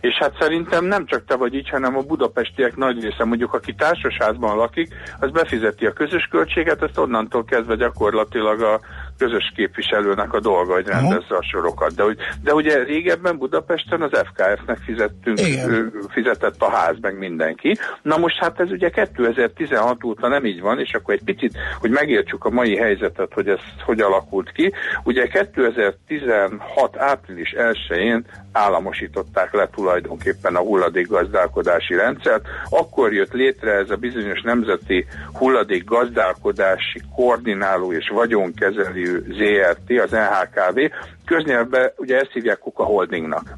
És 0.00 0.14
hát 0.14 0.36
szerintem 0.38 0.84
nem 0.84 1.06
csak 1.06 1.24
te 1.24 1.36
vagy 1.36 1.54
így, 1.54 1.68
hanem 1.68 1.96
a 1.96 2.02
budapestiek 2.02 2.76
nagy 2.76 3.02
része, 3.02 3.24
mondjuk 3.24 3.54
aki 3.54 3.74
társasházban 3.74 4.56
lakik, 4.56 4.94
az 5.20 5.30
befizeti 5.30 5.86
a 5.86 5.92
közös 5.92 6.28
költséget, 6.30 6.82
ezt 6.82 6.98
onnantól 6.98 7.44
kezdve 7.44 7.74
gyakorlatilag 7.74 8.60
a 8.62 8.80
közös 9.18 9.52
képviselőnek 9.56 10.32
a 10.32 10.40
dolga, 10.40 10.72
hogy 10.72 10.86
rendezze 10.86 11.36
a 11.36 11.42
sorokat. 11.42 11.94
De, 11.94 12.04
de 12.42 12.54
ugye 12.54 12.82
régebben 12.82 13.38
Budapesten 13.38 14.02
az 14.02 14.10
FKF-nek 14.12 14.78
fizettünk, 14.84 15.40
ő, 15.68 15.92
fizetett 16.08 16.62
a 16.62 16.70
ház, 16.70 16.96
meg 17.00 17.18
mindenki. 17.18 17.76
Na 18.02 18.16
most 18.16 18.38
hát 18.38 18.60
ez 18.60 18.70
ugye 18.70 18.90
2016 18.90 20.04
óta 20.04 20.28
nem 20.28 20.44
így 20.44 20.60
van, 20.60 20.80
és 20.80 20.94
akkor 20.94 21.14
egy 21.14 21.24
picit, 21.24 21.58
hogy 21.80 21.90
megértsük 21.90 22.44
a 22.44 22.50
mai 22.50 22.76
helyzetet, 22.76 23.32
hogy 23.32 23.48
ez 23.48 23.58
hogy 23.84 24.00
alakult 24.00 24.52
ki. 24.52 24.72
Ugye 25.04 25.26
2016 25.26 26.96
április 26.96 27.54
1-én 27.56 28.24
államosították 28.52 29.52
le 29.52 29.68
tulajdonképpen 29.74 30.56
a 30.56 30.60
hulladékgazdálkodási 30.60 31.94
rendszert. 31.94 32.46
Akkor 32.70 33.12
jött 33.12 33.32
létre 33.32 33.72
ez 33.72 33.90
a 33.90 33.96
bizonyos 33.96 34.42
nemzeti 34.42 35.06
hulladékgazdálkodási 35.32 37.00
koordináló 37.14 37.92
és 37.92 38.08
vagyonkezelő 38.08 39.03
ZRT, 39.28 40.00
az 40.04 40.10
NHKV, 40.10 40.78
köznyelvben 41.24 41.92
ugye 41.96 42.16
ezt 42.16 42.32
hívják 42.32 42.58
Kuka 42.58 42.84
Holdingnak. 42.84 43.56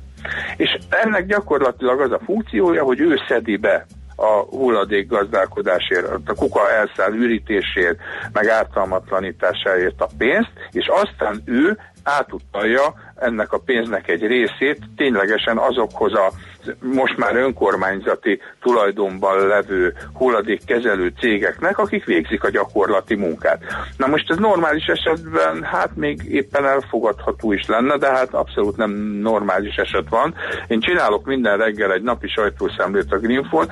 És 0.57 0.79
ennek 0.89 1.27
gyakorlatilag 1.27 2.01
az 2.01 2.13
a 2.13 2.21
funkciója, 2.25 2.83
hogy 2.83 3.01
ő 3.01 3.15
szedi 3.29 3.57
be 3.57 3.87
a 4.17 4.57
hulladék 4.57 5.09
gazdálkodásért, 5.09 6.07
a 6.27 6.35
kuka 6.35 6.71
elszáll 6.71 7.13
ürítésért, 7.13 7.99
meg 8.33 8.49
ártalmatlanításáért 8.49 10.01
a 10.01 10.09
pénzt, 10.19 10.53
és 10.71 10.89
aztán 10.89 11.43
ő 11.45 11.79
átutalja 12.03 12.95
ennek 13.17 13.53
a 13.53 13.59
pénznek 13.59 14.09
egy 14.09 14.27
részét 14.27 14.79
ténylegesen 14.97 15.59
azokhoz 15.59 16.15
a 16.15 16.33
most 16.81 17.17
már 17.17 17.37
önkormányzati 17.37 18.41
tulajdonban 18.63 19.47
levő 19.47 19.95
hulladékkezelő 20.15 21.13
cégeknek, 21.19 21.79
akik 21.79 22.05
végzik 22.05 22.45
a 22.45 22.51
gyakorlati 22.51 23.15
munkát. 23.15 23.63
Na 23.97 24.07
most 24.07 24.31
ez 24.31 24.37
normális 24.37 24.85
esetben 24.85 25.63
hát 25.63 25.97
még 25.97 26.23
éppen 26.31 26.67
elfogadható 26.67 27.53
is 27.53 27.67
lenne, 27.67 27.97
de 27.97 28.11
hát 28.11 28.35
abszolút 28.35 28.77
nem 28.77 28.91
normális 29.21 29.75
eset 29.77 30.09
van. 30.09 30.35
Én 30.67 30.81
csinálok 30.81 31.27
minden 31.27 31.57
reggel 31.57 31.93
egy 31.93 32.03
napi 32.03 32.29
sajtószemlét 32.29 33.13
a 33.13 33.19
Greenfon, 33.19 33.71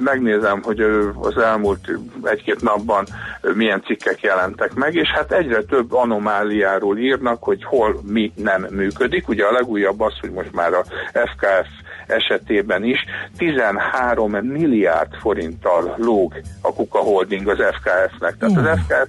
megnézem, 0.00 0.62
hogy 0.62 0.80
az 1.20 1.38
elmúlt 1.38 1.90
egy-két 2.22 2.60
napban 2.62 3.06
milyen 3.54 3.82
cikkek 3.86 4.20
jelentek 4.20 4.74
meg, 4.74 4.94
és 4.94 5.08
hát 5.08 5.32
egyre 5.32 5.62
több 5.62 5.92
anomáliáról 5.92 6.98
írnak, 6.98 7.42
hogy 7.42 7.64
hol 7.64 8.00
mi 8.02 8.32
nem 8.36 8.66
működik. 8.70 9.28
Ugye 9.28 9.44
a 9.44 9.52
legújabb 9.52 10.00
az, 10.00 10.18
hogy 10.20 10.30
most 10.30 10.52
már 10.52 10.72
a 10.72 10.84
FKF 11.12 11.68
esetében 12.12 12.84
is 12.84 12.98
13 13.36 14.30
milliárd 14.32 15.14
forinttal 15.20 15.94
lóg 15.96 16.40
a 16.60 16.72
Kuka 16.72 16.98
Holding 16.98 17.48
az 17.48 17.58
FKF-nek. 17.58 18.36
Tehát 18.38 18.56
az 18.56 18.78
FKF 18.78 19.08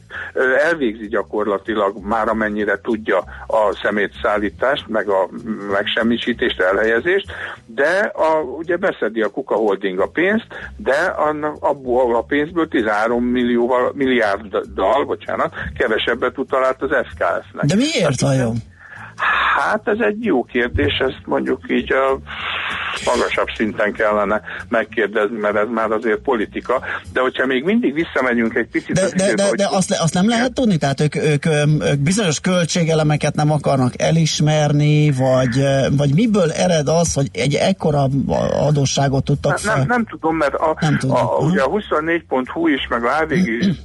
elvégzi 0.64 1.08
gyakorlatilag 1.08 1.98
már 2.06 2.28
amennyire 2.28 2.80
tudja 2.82 3.18
a 3.48 3.80
szemétszállítást, 3.84 4.88
meg 4.88 5.08
a 5.08 5.30
megsemmisítést, 5.72 6.60
elhelyezést, 6.60 7.32
de 7.66 8.12
a, 8.14 8.40
ugye 8.58 8.78
beszedi 8.78 9.22
a 9.22 9.30
Kuka 9.30 9.56
Holding 9.56 10.00
a 10.00 10.08
pénzt, 10.08 10.48
de 10.78 10.96
annak, 11.18 11.56
abból 11.60 12.16
a 12.16 12.22
pénzből 12.22 12.68
13 12.68 13.24
millióval, 13.24 13.92
milliárddal, 13.96 15.06
bocsánat, 15.06 15.54
kevesebbet 15.78 16.38
utalált 16.38 16.82
az 16.82 16.90
FKF-nek. 16.90 17.66
De 17.66 17.76
miért 17.76 18.22
vajon? 18.22 18.56
Hát 18.56 18.73
ez 19.84 20.00
egy 20.00 20.24
jó 20.24 20.44
kérdés, 20.44 20.98
ezt 20.98 21.22
mondjuk 21.26 21.60
így 21.68 21.92
a 21.94 22.18
magasabb 23.06 23.48
szinten 23.56 23.94
kellene 23.94 24.42
megkérdezni, 24.70 25.38
mert 25.38 25.56
ez 25.56 25.68
már 25.74 25.92
azért 25.92 26.20
politika. 26.20 26.82
De 27.14 27.22
hogyha 27.22 27.46
még 27.46 27.64
mindig 27.64 27.94
visszamegyünk 27.94 28.56
egy 28.56 28.68
picit... 28.68 28.96
De, 28.96 29.10
de, 29.16 29.34
de, 29.34 29.50
de 29.56 29.68
azt, 29.72 29.92
azt 29.92 30.14
nem 30.14 30.28
lehet 30.28 30.54
tudni? 30.54 30.78
Tehát 30.78 31.00
ők, 31.00 31.16
ők, 31.16 31.46
ők 31.46 32.00
bizonyos 32.00 32.40
költségelemeket 32.40 33.36
nem 33.36 33.52
akarnak 33.52 34.02
elismerni, 34.02 35.12
vagy, 35.12 35.64
vagy 35.98 36.14
miből 36.14 36.52
ered 36.52 36.88
az, 36.88 37.14
hogy 37.14 37.30
egy 37.32 37.54
ekkora 37.54 38.08
adósságot 38.68 39.24
tudtak 39.24 39.58
fel? 39.58 39.78
Nem, 39.78 39.86
nem 39.88 40.06
tudom, 40.06 40.36
mert 40.36 40.54
a, 40.54 40.78
nem 40.80 40.98
tudom. 40.98 41.16
a, 41.16 41.38
ugye 41.38 41.62
a 41.62 41.70
24.hu 41.70 42.68
is, 42.68 42.88
meg 42.90 43.04
a 43.04 43.20
AVG 43.22 43.76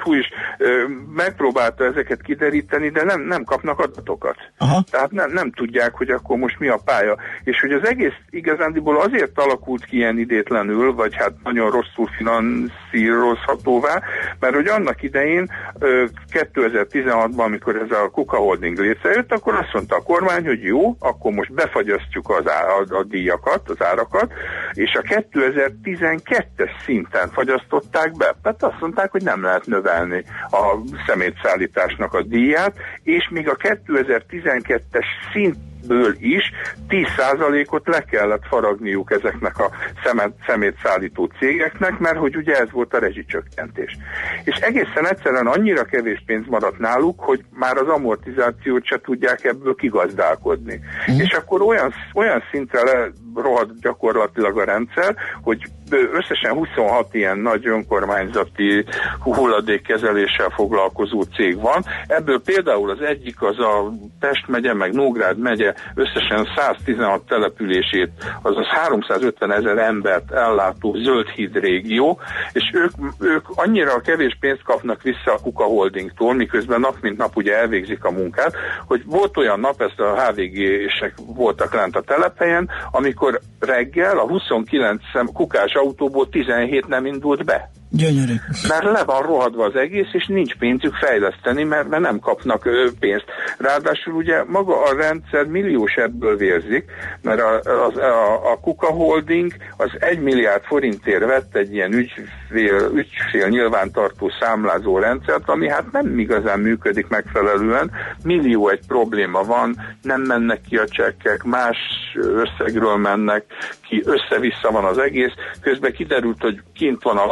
Hu 0.00 0.14
is 0.14 0.28
ö, 0.58 0.84
megpróbálta 1.14 1.84
ezeket 1.84 2.22
kideríteni, 2.22 2.88
de 2.90 3.04
nem, 3.04 3.20
nem 3.20 3.44
kapnak 3.44 3.78
adatokat. 3.78 4.36
Aha. 4.58 4.84
Tehát 4.90 5.10
nem, 5.10 5.30
nem 5.30 5.50
tudják, 5.50 5.94
hogy 5.94 6.10
akkor 6.10 6.36
most 6.36 6.58
mi 6.58 6.68
a 6.68 6.80
pálya. 6.84 7.16
És 7.44 7.60
hogy 7.60 7.72
az 7.72 7.88
egész 7.88 8.16
igazándiból 8.30 9.00
azért 9.00 9.38
alakult 9.38 9.84
ki 9.84 9.96
ilyen 9.96 10.18
idétlenül, 10.18 10.94
vagy 10.94 11.14
hát 11.14 11.32
nagyon 11.42 11.70
rosszul 11.70 12.08
finanszírozhatóvá, 12.16 14.02
mert 14.40 14.54
hogy 14.54 14.66
annak 14.66 15.02
idején 15.02 15.50
ö, 15.78 16.04
2016-ban, 16.32 17.44
amikor 17.44 17.76
ez 17.76 17.90
a 17.90 18.10
Kuka 18.10 18.36
Holding 18.36 18.78
létrejött, 18.78 19.32
akkor 19.32 19.54
azt 19.54 19.72
mondta 19.72 19.96
a 19.96 20.02
kormány, 20.02 20.46
hogy 20.46 20.62
jó, 20.62 20.96
akkor 20.98 21.32
most 21.32 21.52
befagyasztjuk 21.52 22.30
az 22.30 22.48
á, 22.48 22.64
a, 22.64 22.96
a 22.96 23.02
díjakat, 23.02 23.68
az 23.68 23.82
árakat, 23.82 24.32
és 24.72 24.94
a 24.94 25.00
2012-es 25.00 26.70
szinten 26.84 27.28
fagyasztották 27.30 28.16
be. 28.16 28.34
Tehát 28.42 28.62
azt 28.62 28.80
mondták, 28.80 29.10
hogy 29.10 29.22
nem 29.22 29.42
lehet 29.42 29.66
növelni 29.76 30.24
a 30.50 30.76
szemétszállításnak 31.06 32.14
a 32.14 32.22
díját, 32.22 32.76
és 33.02 33.28
még 33.30 33.48
a 33.48 33.56
2012-es 33.56 35.06
szint 35.32 35.56
ből 35.86 36.14
is 36.18 36.52
10%-ot 36.88 37.86
le 37.86 38.00
kellett 38.00 38.46
faragniuk 38.48 39.10
ezeknek 39.10 39.58
a 39.58 39.70
szemet, 40.04 40.32
szemétszállító 40.46 41.30
cégeknek, 41.38 41.98
mert 41.98 42.16
hogy 42.16 42.36
ugye 42.36 42.54
ez 42.54 42.70
volt 42.70 42.94
a 42.94 42.98
rezsicsökkentés. 42.98 43.96
És 44.44 44.56
egészen 44.56 45.08
egyszerűen 45.08 45.46
annyira 45.46 45.84
kevés 45.84 46.22
pénz 46.26 46.46
maradt 46.46 46.78
náluk, 46.78 47.20
hogy 47.20 47.44
már 47.50 47.76
az 47.76 47.88
amortizációt 47.88 48.84
se 48.84 49.00
tudják 49.00 49.44
ebből 49.44 49.74
kigazdálkodni. 49.74 50.80
Mm. 51.10 51.18
És 51.18 51.32
akkor 51.32 51.62
olyan, 51.62 51.94
olyan 52.14 52.42
szintre 52.50 52.82
le 52.82 53.10
rohadt 53.36 53.80
gyakorlatilag 53.80 54.58
a 54.58 54.64
rendszer, 54.64 55.16
hogy 55.42 55.58
összesen 55.90 56.52
26 56.52 57.14
ilyen 57.14 57.38
nagy 57.38 57.66
önkormányzati 57.66 58.84
hulladékkezeléssel 59.20 60.50
foglalkozó 60.50 61.22
cég 61.22 61.60
van. 61.60 61.84
Ebből 62.06 62.42
például 62.42 62.90
az 62.90 63.00
egyik 63.00 63.42
az 63.42 63.58
a 63.58 63.92
Pest 64.20 64.46
megye, 64.46 64.74
meg 64.74 64.92
Nógrád 64.92 65.38
megye 65.38 65.74
összesen 65.94 66.48
116 66.56 67.26
települését, 67.26 68.10
azaz 68.42 68.66
350 68.66 69.52
ezer 69.52 69.78
embert 69.78 70.32
ellátó 70.32 70.94
zöld 70.94 71.28
híd 71.28 71.56
régió, 71.56 72.20
és 72.52 72.70
ők, 72.72 72.90
ők 73.20 73.44
annyira 73.54 74.00
kevés 74.00 74.36
pénzt 74.40 74.62
kapnak 74.62 75.02
vissza 75.02 75.32
a 75.32 75.38
Kuka 75.42 75.64
Holdingtól, 75.64 76.34
miközben 76.34 76.80
nap 76.80 76.96
mint 77.00 77.16
nap 77.16 77.36
ugye 77.36 77.56
elvégzik 77.56 78.04
a 78.04 78.10
munkát, 78.10 78.54
hogy 78.86 79.02
volt 79.04 79.36
olyan 79.36 79.60
nap, 79.60 79.80
ezt 79.80 80.00
a 80.00 80.22
HVG-sek 80.22 81.14
voltak 81.36 81.74
lent 81.74 81.96
a 81.96 82.00
telephelyen, 82.00 82.70
amikor 82.90 83.25
reggel 83.58 84.18
a 84.18 84.26
29 84.26 85.02
kukás 85.32 85.74
autóból 85.74 86.28
17 86.28 86.86
nem 86.88 87.06
indult 87.06 87.44
be. 87.44 87.70
Gyönyörű. 87.96 88.34
Mert 88.68 88.84
le 88.84 89.04
van 89.04 89.22
rohadva 89.22 89.64
az 89.64 89.76
egész, 89.76 90.08
és 90.12 90.26
nincs 90.26 90.54
pénzük 90.54 90.94
fejleszteni, 90.94 91.64
mert, 91.64 91.88
mert 91.88 92.02
nem 92.02 92.18
kapnak 92.18 92.64
ö, 92.64 92.88
pénzt. 93.00 93.24
Ráadásul 93.58 94.14
ugye 94.14 94.44
maga 94.46 94.82
a 94.82 94.94
rendszer 94.96 95.44
milliós 95.44 95.94
ebből 95.94 96.36
vérzik, 96.36 96.84
mert 97.22 97.40
a, 97.40 97.60
a, 97.64 98.00
a, 98.00 98.50
a 98.52 98.60
Kuka 98.60 98.86
Holding 98.86 99.52
az 99.76 99.90
egy 99.98 100.20
milliárd 100.20 100.62
forintért 100.64 101.24
vett 101.24 101.56
egy 101.56 101.74
ilyen 101.74 101.92
ügyfél, 101.92 102.90
ügyfél 102.94 103.48
nyilvántartó 103.48 104.30
számlázó 104.40 104.98
rendszert, 104.98 105.48
ami 105.48 105.68
hát 105.68 105.92
nem 105.92 106.18
igazán 106.18 106.58
működik 106.58 107.08
megfelelően. 107.08 107.90
Millió 108.24 108.68
egy 108.68 108.86
probléma 108.86 109.42
van, 109.42 109.76
nem 110.02 110.20
mennek 110.22 110.60
ki 110.68 110.76
a 110.76 110.88
csekkek, 110.88 111.42
más 111.42 111.76
összegről 112.14 112.96
mennek 112.96 113.44
ki, 113.88 114.02
össze-vissza 114.04 114.70
van 114.70 114.84
az 114.84 114.98
egész. 114.98 115.32
Közben 115.60 115.92
kiderült, 115.92 116.40
hogy 116.40 116.60
kint 116.74 117.02
van 117.02 117.16
a 117.16 117.26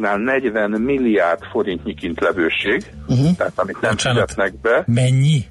lakosságnál 0.00 0.18
40 0.18 0.70
milliárd 0.70 1.42
forintnyi 1.50 1.94
kintlevőség, 1.94 2.82
uh-huh. 3.08 3.36
tehát 3.36 3.52
amit 3.56 3.80
nem 3.80 3.90
Bocsánat. 3.90 4.30
fizetnek 4.30 4.60
be. 4.60 4.82
Mennyi? 4.86 5.44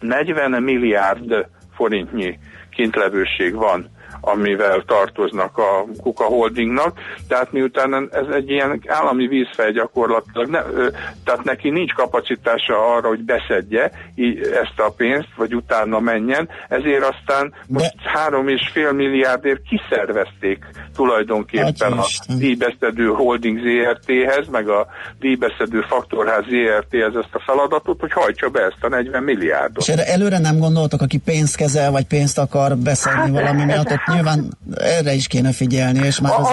40 0.00 0.62
milliárd 0.62 1.46
forintnyi 1.74 2.38
kintlevőség 2.70 3.54
van 3.54 3.88
amivel 4.24 4.82
tartoznak 4.86 5.58
a 5.58 5.86
Kuka 6.02 6.24
Holdingnak, 6.24 6.98
tehát 7.28 7.52
miután 7.52 8.08
ez 8.12 8.34
egy 8.34 8.50
ilyen 8.50 8.82
állami 8.86 9.26
vízfej 9.26 9.72
gyakorlatilag, 9.72 10.48
ne, 10.48 10.62
tehát 11.24 11.44
neki 11.44 11.70
nincs 11.70 11.92
kapacitása 11.92 12.94
arra, 12.94 13.08
hogy 13.08 13.24
beszedje 13.24 13.90
ezt 14.62 14.78
a 14.78 14.92
pénzt, 14.96 15.28
vagy 15.36 15.54
utána 15.54 16.00
menjen, 16.00 16.48
ezért 16.68 17.04
aztán 17.04 17.54
most 17.66 17.94
három 18.04 18.48
és 18.48 18.70
fél 18.72 18.92
milliárdért 18.92 19.60
kiszervezték 19.62 20.66
tulajdonképpen 20.94 21.92
a 21.92 22.04
díjbeszedő 22.38 23.06
holding 23.06 23.58
ZRT-hez, 23.58 24.46
meg 24.50 24.68
a 24.68 24.86
díjbeszedő 25.20 25.80
faktorház 25.88 26.44
ZRT-hez 26.44 27.14
ezt 27.14 27.34
a 27.34 27.42
feladatot, 27.46 28.00
hogy 28.00 28.12
hajtsa 28.12 28.48
be 28.48 28.60
ezt 28.60 28.84
a 28.84 28.88
40 28.88 29.22
milliárdot. 29.22 29.82
És 29.82 29.88
erre 29.88 30.06
előre 30.06 30.38
nem 30.38 30.58
gondoltak, 30.58 31.02
aki 31.02 31.18
pénzt 31.18 31.56
kezel, 31.56 31.90
vagy 31.90 32.06
pénzt 32.06 32.38
akar 32.38 32.76
beszedni 32.76 33.18
hát, 33.18 33.30
valami 33.30 33.64
miatt, 33.64 33.90
ott 33.90 34.11
nyilván 34.14 34.58
erre 34.74 35.12
is 35.12 35.26
kéne 35.26 35.52
figyelni, 35.52 36.06
és 36.06 36.20
már 36.20 36.32
az... 36.38 36.46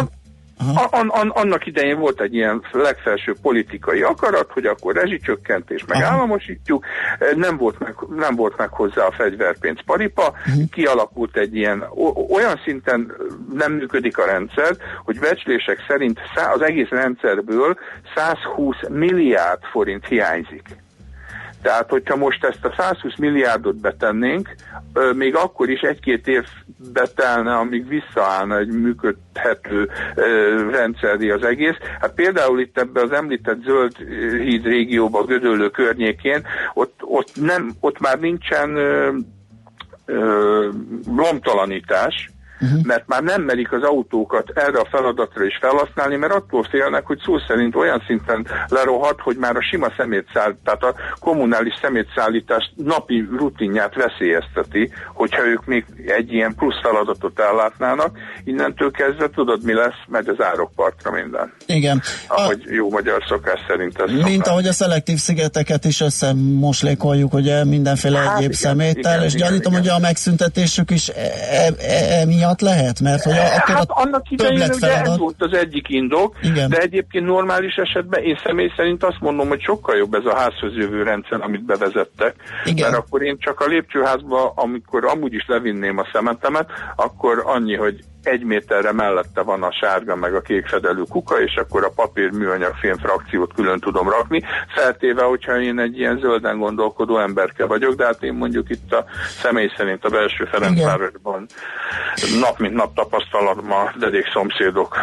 A, 0.76 0.88
an, 0.90 1.08
an, 1.08 1.30
annak 1.30 1.66
idején 1.66 2.00
volt 2.00 2.22
egy 2.22 2.34
ilyen 2.34 2.62
legfelső 2.72 3.36
politikai 3.42 4.02
akarat, 4.02 4.52
hogy 4.52 4.66
akkor 4.66 4.96
rezsicsökkentés, 4.96 5.86
meg 5.88 6.04
Aha. 6.04 6.14
államosítjuk, 6.14 6.86
nem 7.36 7.58
volt 7.58 7.80
meg, 7.80 7.96
nem 8.16 8.36
volt 8.36 8.58
meg 8.58 8.70
hozzá 8.70 9.06
a 9.06 9.12
fegyverpénz 9.12 9.80
paripa, 9.86 10.34
uh-huh. 10.48 10.70
kialakult 10.72 11.38
egy 11.38 11.56
ilyen, 11.56 11.84
olyan 12.30 12.62
szinten 12.64 13.12
nem 13.54 13.72
működik 13.72 14.18
a 14.18 14.26
rendszer, 14.26 14.78
hogy 15.04 15.20
becslések 15.20 15.86
szerint 15.88 16.20
az 16.54 16.62
egész 16.62 16.90
rendszerből 16.90 17.78
120 18.16 18.76
milliárd 18.90 19.62
forint 19.72 20.08
hiányzik. 20.08 20.68
Tehát, 21.62 21.90
hogyha 21.90 22.16
most 22.16 22.44
ezt 22.44 22.66
a 22.66 22.74
120 22.78 23.18
milliárdot 23.18 23.76
betennénk, 23.76 24.56
még 25.14 25.36
akkor 25.36 25.70
is 25.70 25.82
egy-két 25.82 26.28
év 26.28 26.44
betelne, 26.94 27.56
amíg 27.56 27.88
visszaállna 27.88 28.58
egy 28.58 28.68
működhető 28.68 29.90
rendszeri 30.72 31.30
az 31.30 31.44
egész. 31.44 31.76
Hát 32.00 32.14
például 32.14 32.60
itt 32.60 32.80
ebben 32.80 33.04
az 33.04 33.12
említett 33.12 33.64
zöld 33.64 33.98
híd 34.42 34.66
régióban, 34.66 35.26
Gödöllő 35.26 35.70
környékén, 35.70 36.48
ott, 36.74 37.00
ott, 37.04 37.32
nem, 37.36 37.72
ott 37.80 38.00
már 38.00 38.20
nincsen 38.20 38.76
ö, 40.06 40.70
lomtalanítás, 41.16 42.30
uh-huh. 42.62 42.84
mert 42.84 43.08
már 43.08 43.24
nem 43.24 43.42
merik 43.42 43.72
az 43.72 43.84
autókat 43.84 44.50
erre 44.54 44.80
a 44.80 44.88
feladatra 44.92 45.46
is 45.46 45.58
felhasználni, 45.62 46.16
mert 46.16 46.34
attól 46.34 46.64
félnek, 46.64 47.06
hogy 47.06 47.20
szó 47.26 47.38
szerint 47.48 47.76
olyan 47.76 48.04
szinten 48.08 48.48
lerohat, 48.68 49.20
hogy 49.22 49.38
már 49.38 49.56
a 49.56 49.62
sima 49.62 49.88
szemétszáll, 49.98 50.56
tehát 50.64 50.84
a 50.84 50.96
kommunális 51.20 51.74
szemétszállítás 51.82 52.72
napi 52.76 53.28
rutinját 53.38 53.96
veszélyezteti, 53.96 54.92
hogyha 55.14 55.46
ők 55.46 55.66
még 55.66 55.86
egy 56.06 56.34
ilyen 56.34 56.56
plusz 56.56 56.82
feladatot 56.82 57.40
ellátnának. 57.40 58.18
Innentől 58.44 58.92
kezdve 58.92 59.30
tudod, 59.30 59.64
mi 59.64 59.74
lesz, 59.74 60.02
megy 60.08 60.28
az 60.28 60.44
árokpartra 60.44 61.12
minden. 61.12 61.54
Igen. 61.66 62.02
Ahogy 62.28 62.64
a... 62.66 62.74
jó 62.74 62.90
magyar 62.90 63.24
szokás 63.28 63.60
szerint 63.68 64.00
ez 64.00 64.12
Mint 64.12 64.24
szokás. 64.24 64.48
ahogy 64.48 64.68
a 64.68 64.74
szelektív 64.74 65.18
szigeteket 65.18 65.86
is 65.86 66.02
összemoslékoljuk, 66.02 67.34
ugye 67.34 67.66
mindenféle 67.66 68.20
hát 68.20 68.38
egyéb 68.38 68.52
igen, 68.52 68.62
szeméttel, 68.62 69.14
igen, 69.14 69.26
és 69.26 69.34
igen, 69.34 69.48
gyanítom, 69.48 69.72
igen. 69.72 69.84
hogy 69.84 69.92
a 69.92 70.00
megszüntetésük 70.00 70.92
is 70.92 71.10
e, 71.10 71.14
e, 71.52 71.74
e, 71.78 72.22
emiatt 72.22 72.49
miatt 72.50 72.62
lehet? 72.62 73.00
Mert 73.00 73.24
hogy 73.24 73.34
akkor 73.34 73.76
hát 73.76 73.90
annak 73.90 74.32
idején 74.32 74.70
ugye 74.74 75.02
ez 75.02 75.18
volt 75.18 75.36
az 75.38 75.54
egyik 75.54 75.90
indok, 75.90 76.36
Igen. 76.42 76.70
de 76.70 76.78
egyébként 76.78 77.26
normális 77.26 77.76
esetben 77.76 78.24
én 78.24 78.40
személy 78.46 78.72
szerint 78.76 79.04
azt 79.04 79.20
mondom, 79.20 79.48
hogy 79.48 79.62
sokkal 79.62 79.98
jobb 79.98 80.14
ez 80.14 80.26
a 80.26 80.36
házhoz 80.36 80.74
jövő 80.74 81.04
rendszer, 81.04 81.42
amit 81.42 81.66
bevezettek, 81.66 82.36
Igen. 82.66 82.90
mert 82.90 83.04
akkor 83.04 83.24
én 83.24 83.38
csak 83.40 83.60
a 83.60 83.66
lépcsőházba, 83.66 84.54
amikor 84.56 85.06
amúgy 85.06 85.34
is 85.34 85.46
levinném 85.48 85.98
a 85.98 86.08
szemetemet, 86.14 86.70
akkor 86.96 87.44
annyi, 87.46 87.76
hogy 87.76 88.00
egy 88.24 88.44
méterre 88.44 88.92
mellette 88.92 89.42
van 89.42 89.64
a 89.64 89.72
sárga 89.72 90.16
meg 90.16 90.34
a 90.36 90.42
kék 90.42 90.68
fedelű 90.68 91.02
kuka, 91.10 91.42
és 91.42 91.56
akkor 91.56 91.84
a 91.84 91.92
papír 91.96 92.30
műanyag 92.30 92.74
fém 92.74 92.98
frakciót 92.98 93.54
külön 93.54 93.80
tudom 93.80 94.10
rakni, 94.10 94.44
feltéve, 94.76 95.24
hogyha 95.24 95.60
én 95.60 95.80
egy 95.80 95.98
ilyen 95.98 96.20
zölden 96.20 96.58
gondolkodó 96.58 97.20
emberke 97.20 97.66
vagyok, 97.66 97.96
de 97.96 98.06
hát 98.06 98.24
én 98.24 98.34
mondjuk 98.34 98.70
itt 98.70 98.94
a 98.94 99.06
személy 99.42 99.72
szerint 99.78 100.06
a 100.06 100.10
belső 100.10 100.46
Ferencvárosban 100.52 101.48
nap 102.40 102.60
mint 102.60 102.74
nap 102.74 102.96
tapasztalatom 102.96 103.72
a 103.72 103.92
dedék 104.00 104.32
szomszédok, 104.34 104.96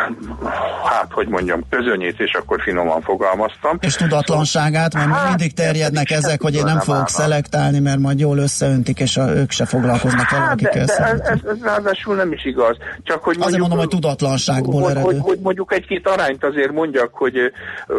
hát 0.85 1.12
hogy 1.12 1.29
mondjam, 1.29 1.64
közönyét, 1.71 2.21
és 2.21 2.33
akkor 2.33 2.61
finoman 2.62 3.01
fogalmaztam. 3.01 3.79
És 3.81 3.95
tudatlanságát, 3.95 4.95
mert 4.95 5.11
hát, 5.11 5.29
mindig 5.29 5.55
terjednek 5.55 6.11
ezek, 6.11 6.43
hogy 6.43 6.55
én 6.55 6.64
nem 6.64 6.79
fogok 6.79 6.95
állna. 6.95 7.09
szelektálni, 7.09 7.79
mert 7.79 7.99
majd 7.99 8.19
jól 8.19 8.39
összeöntik, 8.39 9.01
és 9.01 9.17
a, 9.17 9.35
ők 9.35 9.51
se 9.51 9.67
foglalkoznak 9.67 10.33
el, 10.33 10.41
hát, 10.41 10.53
akik 10.53 10.69
de, 10.69 10.85
de 10.85 10.97
ez, 10.97 11.21
ez, 11.21 11.39
ez 11.49 11.62
ráadásul 11.62 12.14
nem 12.14 12.33
is 12.33 12.45
igaz. 12.45 12.77
Csak 13.07 13.24
hogy 13.24 13.36
Azért 13.40 13.61
mondom, 13.61 13.78
hogy 13.78 13.88
tudatlanságból 13.88 14.82
hogy, 14.82 15.02
hogy, 15.02 15.16
hogy 15.20 15.38
mondjuk 15.42 15.72
egy-két 15.72 16.09
arányt 16.09 16.44
azért 16.44 16.72
mondjak, 16.72 17.14
hogy 17.14 17.52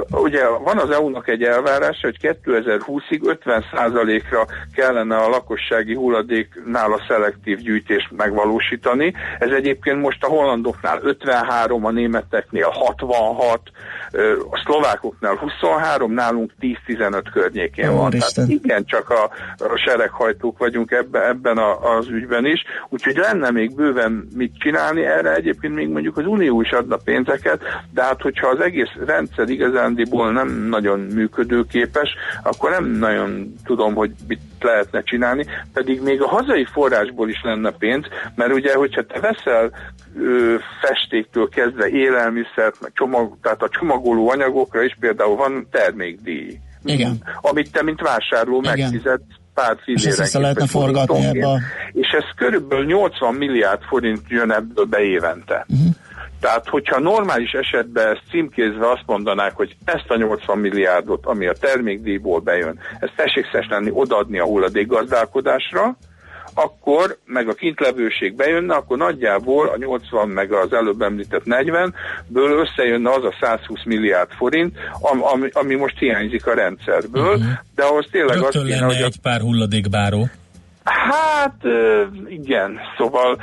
ugye 0.09 0.47
van 0.47 0.77
az 0.77 0.89
EU-nak 0.89 1.27
egy 1.27 1.43
elvárás, 1.43 1.99
hogy 2.01 2.17
2020-ig 2.21 3.37
50%-ra 3.45 4.45
kellene 4.75 5.15
a 5.15 5.29
lakossági 5.29 5.95
hulladéknál 5.95 6.91
a 6.91 7.01
szelektív 7.07 7.57
gyűjtést 7.57 8.11
megvalósítani. 8.17 9.13
Ez 9.39 9.49
egyébként 9.49 10.01
most 10.01 10.23
a 10.23 10.27
hollandoknál 10.27 10.99
53, 11.01 11.85
a 11.85 11.91
németeknél 11.91 12.69
66, 12.69 13.61
a 14.49 14.61
szlovákoknál 14.63 15.35
23, 15.35 16.11
nálunk 16.11 16.51
10-15 16.87 17.23
környékén 17.33 17.95
van. 17.95 18.09
Tehát 18.09 18.49
igen, 18.49 18.85
csak 18.85 19.09
a, 19.09 19.23
a 19.57 19.77
sereghajtók 19.85 20.57
vagyunk 20.57 20.91
ebben, 20.91 21.23
ebben 21.23 21.57
a, 21.57 21.97
az 21.97 22.07
ügyben 22.07 22.45
is, 22.45 22.63
úgyhogy 22.89 23.15
lenne 23.15 23.51
még 23.51 23.75
bőven 23.75 24.27
mit 24.35 24.57
csinálni, 24.59 24.96
erre 25.05 25.35
egyébként 25.35 25.75
még 25.75 25.89
mondjuk 25.89 26.17
az 26.17 26.25
Unió 26.25 26.61
is 26.61 26.71
adna 26.71 26.97
pénzeket, 27.03 27.61
de 27.93 28.03
hát 28.03 28.21
hogyha 28.21 28.47
az 28.47 28.59
egész 28.59 28.91
rendszer 29.05 29.49
igazándiból 29.49 30.31
nem 30.31 30.67
nagyon 30.69 30.99
működőképes, 30.99 32.09
akkor 32.43 32.69
nem 32.69 32.85
nagyon 32.85 33.53
tudom, 33.65 33.95
hogy 33.95 34.11
mit 34.27 34.41
lehetne 34.59 35.01
csinálni, 35.01 35.45
pedig 35.73 36.01
még 36.01 36.21
a 36.21 36.27
hazai 36.27 36.65
forrásból 36.65 37.29
is 37.29 37.41
lenne 37.43 37.71
pénz, 37.71 38.05
mert 38.35 38.53
ugye, 38.53 38.75
hogyha 38.75 39.05
te 39.05 39.19
veszel 39.19 39.71
ö, 40.15 40.55
festéktől 40.81 41.49
kezdve 41.49 41.87
élelmiszert, 41.87 42.91
csomag, 42.93 43.37
tehát 43.41 43.61
a 43.61 43.69
csomagoló 43.69 44.29
anyagokra 44.29 44.83
is 44.83 44.97
például 44.99 45.35
van 45.35 45.67
termékdíj. 45.71 46.59
Igen. 46.83 47.23
Amit 47.41 47.71
te, 47.71 47.83
mint 47.83 48.01
vásárló 48.01 48.59
megfizetsz 48.59 49.35
pár 49.57 49.77
fillérenként. 49.83 50.69
Ebbe 51.37 51.47
a... 51.47 51.57
És 51.91 52.07
ez 52.17 52.23
körülbelül 52.35 52.85
80 52.85 53.33
milliárd 53.33 53.81
forint 53.81 54.21
jön 54.27 54.51
ebből 54.51 54.85
be 54.85 54.99
évente. 54.99 55.65
Uh-huh. 55.69 55.95
Tehát, 56.39 56.67
hogyha 56.67 56.99
normális 56.99 57.51
esetben 57.51 58.07
ezt 58.07 58.21
címkézve 58.29 58.89
azt 58.91 59.03
mondanák, 59.05 59.55
hogy 59.55 59.75
ezt 59.85 60.09
a 60.09 60.15
80 60.15 60.57
milliárdot, 60.57 61.25
ami 61.25 61.47
a 61.47 61.53
termékdíjból 61.59 62.39
bejön, 62.39 62.79
ezt 62.99 63.13
tessék 63.15 63.45
lenni 63.69 63.89
odaadni 63.93 64.39
a 64.39 64.45
hulladékgazdálkodásra, 64.45 65.97
akkor 66.57 67.17
meg 67.25 67.49
a 67.49 67.53
kintlevőség 67.53 68.35
bejönne, 68.35 68.75
akkor 68.75 68.97
nagyjából 68.97 69.67
a 69.67 69.77
80 69.77 70.29
meg 70.29 70.51
az 70.51 70.73
előbb 70.73 71.01
említett 71.01 71.43
40-ből 71.45 72.65
összejönne 72.65 73.09
az 73.09 73.23
a 73.23 73.35
120 73.41 73.83
milliárd 73.85 74.31
forint, 74.31 74.77
ami, 75.33 75.49
ami 75.51 75.75
most 75.75 75.97
hiányzik 75.99 76.47
a 76.47 76.53
rendszerből, 76.53 77.33
uh-huh. 77.33 77.45
de 77.75 77.83
ahhoz 77.83 78.07
tényleg 78.11 78.37
Rögtön 78.37 78.61
azt 78.61 78.71
kéne, 78.71 78.85
hogy... 78.85 79.01
egy 79.01 79.19
pár 79.21 79.41
hulladékbáró. 79.41 80.29
Hát 80.83 81.61
igen, 82.27 82.79
szóval, 82.97 83.41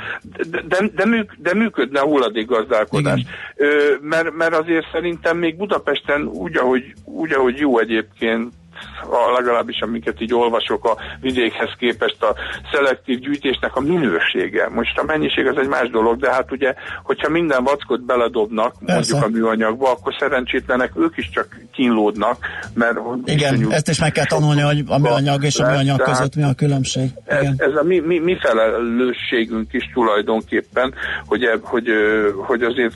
de, 0.49 0.61
de, 0.67 0.89
de, 0.95 1.05
műk, 1.05 1.35
de 1.37 1.53
működne 1.53 1.99
a 1.99 2.05
hulladékgazdálkodás. 2.05 3.21
Mert, 4.01 4.33
mert 4.33 4.55
azért 4.55 4.85
szerintem 4.91 5.37
még 5.37 5.57
Budapesten 5.57 6.21
úgy 6.21 6.57
ahogy, 6.57 6.93
úgy, 7.03 7.33
ahogy 7.33 7.57
jó 7.57 7.79
egyébként 7.79 8.53
a, 9.01 9.31
legalábbis 9.37 9.79
amiket 9.79 10.21
így 10.21 10.33
olvasok 10.33 10.85
a 10.85 10.97
vidékhez 11.21 11.69
képest 11.79 12.23
a 12.23 12.35
szelektív 12.71 13.19
gyűjtésnek 13.19 13.75
a 13.75 13.79
minősége. 13.79 14.69
Most 14.69 14.97
a 14.97 15.03
mennyiség 15.03 15.47
az 15.47 15.57
egy 15.57 15.67
más 15.67 15.89
dolog, 15.89 16.19
de 16.19 16.31
hát 16.31 16.51
ugye, 16.51 16.73
hogyha 17.03 17.29
minden 17.29 17.63
vackot 17.63 18.05
beledobnak 18.05 18.75
Persze. 18.85 19.19
mondjuk 19.19 19.23
a 19.23 19.37
műanyagba, 19.37 19.91
akkor 19.91 20.15
szerencsétlenek 20.19 20.91
ők 20.95 21.17
is 21.17 21.29
csak 21.29 21.47
kínlódnak, 21.73 22.37
mert... 22.73 22.97
Igen, 23.25 23.71
ezt 23.71 23.89
is 23.89 23.99
meg 23.99 24.11
kell 24.11 24.25
tanulni, 24.25 24.61
hogy 24.61 24.83
a 24.87 24.99
műanyag 24.99 25.43
és 25.43 25.59
a 25.59 25.69
műanyag 25.69 26.01
között 26.01 26.35
mi 26.35 26.43
a 26.43 26.53
különbség. 26.53 27.09
Igen. 27.25 27.55
Ez, 27.57 27.69
ez 27.69 27.75
a 27.75 27.83
mi, 27.83 27.99
mi, 27.99 28.19
mi 28.19 28.37
felelősségünk 28.39 29.73
is 29.73 29.89
tulajdonképpen, 29.93 30.93
hogy, 31.25 31.43
e, 31.43 31.57
hogy, 31.61 31.87
hogy 32.45 32.61
azért 32.63 32.93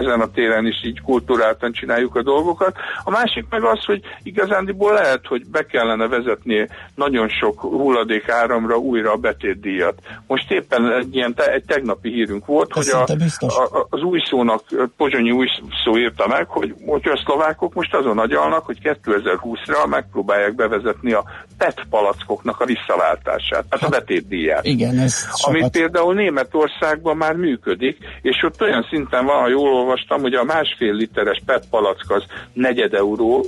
ezen 0.00 0.20
a 0.20 0.30
téren 0.30 0.66
is 0.66 0.84
így 0.84 1.00
kultúráltan 1.00 1.72
csináljuk 1.72 2.16
a 2.16 2.22
dolgokat. 2.22 2.76
A 3.04 3.10
másik 3.10 3.44
meg 3.50 3.62
az, 3.62 3.84
hogy 3.84 4.00
igazándiból 4.22 4.98
lehet, 5.02 5.26
hogy 5.26 5.46
be 5.50 5.66
kellene 5.66 6.08
vezetni 6.08 6.68
nagyon 6.94 7.28
sok 7.28 7.60
hulladék 7.60 8.28
áramra 8.28 8.76
újra 8.76 9.12
a 9.12 9.16
betétdíjat. 9.16 9.94
Most 10.26 10.50
éppen 10.50 10.92
egy 10.92 11.14
ilyen 11.14 11.34
te, 11.34 11.52
egy 11.52 11.64
tegnapi 11.64 12.10
hírünk 12.10 12.46
volt, 12.46 12.76
Ez 12.76 12.90
hogy 12.90 13.16
a, 13.38 13.46
a, 13.46 13.86
az 13.90 14.02
új 14.02 14.20
szónak, 14.30 14.62
Pozsonyi 14.96 15.30
új 15.30 15.46
szó 15.84 15.98
írta 15.98 16.26
meg, 16.28 16.46
hogy, 16.48 16.74
hogy 16.86 17.02
a 17.04 17.20
szlovákok 17.24 17.74
most 17.74 17.94
azon 17.94 18.18
agyalnak, 18.18 18.64
hogy 18.64 18.78
2020-ra 18.82 19.88
megpróbálják 19.88 20.54
bevezetni 20.54 21.12
a 21.12 21.24
PET 21.58 21.82
palackoknak 21.90 22.60
a 22.60 22.64
visszaváltását, 22.64 23.64
tehát 23.68 23.80
hát, 23.80 23.82
a 23.82 23.88
betétdíját. 23.88 24.64
Igen, 24.64 24.98
ez 24.98 25.26
sokat... 25.36 25.60
Amit 25.60 25.70
például 25.70 26.14
Németországban 26.14 27.16
már 27.16 27.34
működik, 27.34 27.98
és 28.22 28.42
ott 28.42 28.60
olyan 28.60 28.86
szinten 28.90 29.24
van, 29.24 29.40
ha 29.40 29.48
jól 29.48 29.72
olvastam, 29.74 30.20
hogy 30.20 30.34
a 30.34 30.44
másfél 30.44 30.92
literes 30.92 31.42
PET 31.46 31.64
palack 31.70 32.10
az 32.10 32.24
negyed 32.52 32.94
euró, 32.94 33.44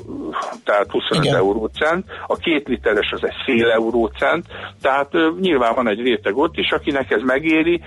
tehát 0.65 0.91
25 0.91 1.25
Igen. 1.25 1.35
Euró 1.45 1.71
cent, 1.79 2.05
a 2.27 2.37
két 2.37 2.69
literes 2.69 3.11
az 3.13 3.25
egy 3.25 3.35
fél 3.45 3.71
euró 3.71 4.07
cent, 4.07 4.47
tehát 4.81 5.11
nyilván 5.41 5.75
van 5.75 5.89
egy 5.89 6.01
réteg 6.01 6.37
ott 6.37 6.57
is, 6.57 6.71
akinek 6.71 7.11
ez 7.11 7.23
megéri, 7.23 7.81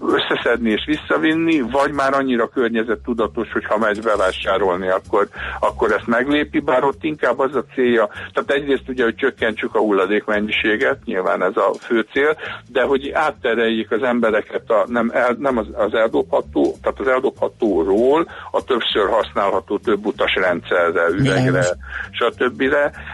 összeszedni 0.00 0.70
és 0.70 0.84
visszavinni, 0.86 1.60
vagy 1.60 1.92
már 1.92 2.14
annyira 2.14 2.48
környezettudatos, 2.48 3.52
hogy 3.52 3.64
ha 3.64 3.78
megy 3.78 4.02
bevásárolni, 4.02 4.88
akkor, 4.88 5.28
akkor 5.60 5.92
ezt 5.92 6.06
meglépi, 6.06 6.60
bár 6.60 6.84
ott 6.84 7.04
inkább 7.04 7.38
az 7.38 7.54
a 7.54 7.64
célja, 7.74 8.08
tehát 8.32 8.50
egyrészt 8.50 8.88
ugye, 8.88 9.04
hogy 9.04 9.14
csökkentsük 9.14 9.74
a 9.74 9.78
hulladék 9.78 10.24
mennyiséget, 10.24 10.98
nyilván 11.04 11.42
ez 11.42 11.56
a 11.56 11.72
fő 11.80 12.06
cél, 12.12 12.36
de 12.68 12.82
hogy 12.82 13.10
áttereljék 13.10 13.90
az 13.90 14.02
embereket 14.02 14.70
a, 14.70 14.84
nem, 14.86 15.10
el, 15.14 15.36
nem 15.38 15.56
az, 15.56 15.66
az 15.72 15.94
eldobható, 15.94 16.76
tehát 16.82 17.00
az 17.00 17.08
eldobhatóról 17.08 18.28
a 18.50 18.64
többször 18.64 19.08
használható 19.08 19.78
több 19.78 20.06
utas 20.06 20.34
rendszerre, 20.34 21.06
üvegre, 21.08 21.64
stb. 22.10 22.62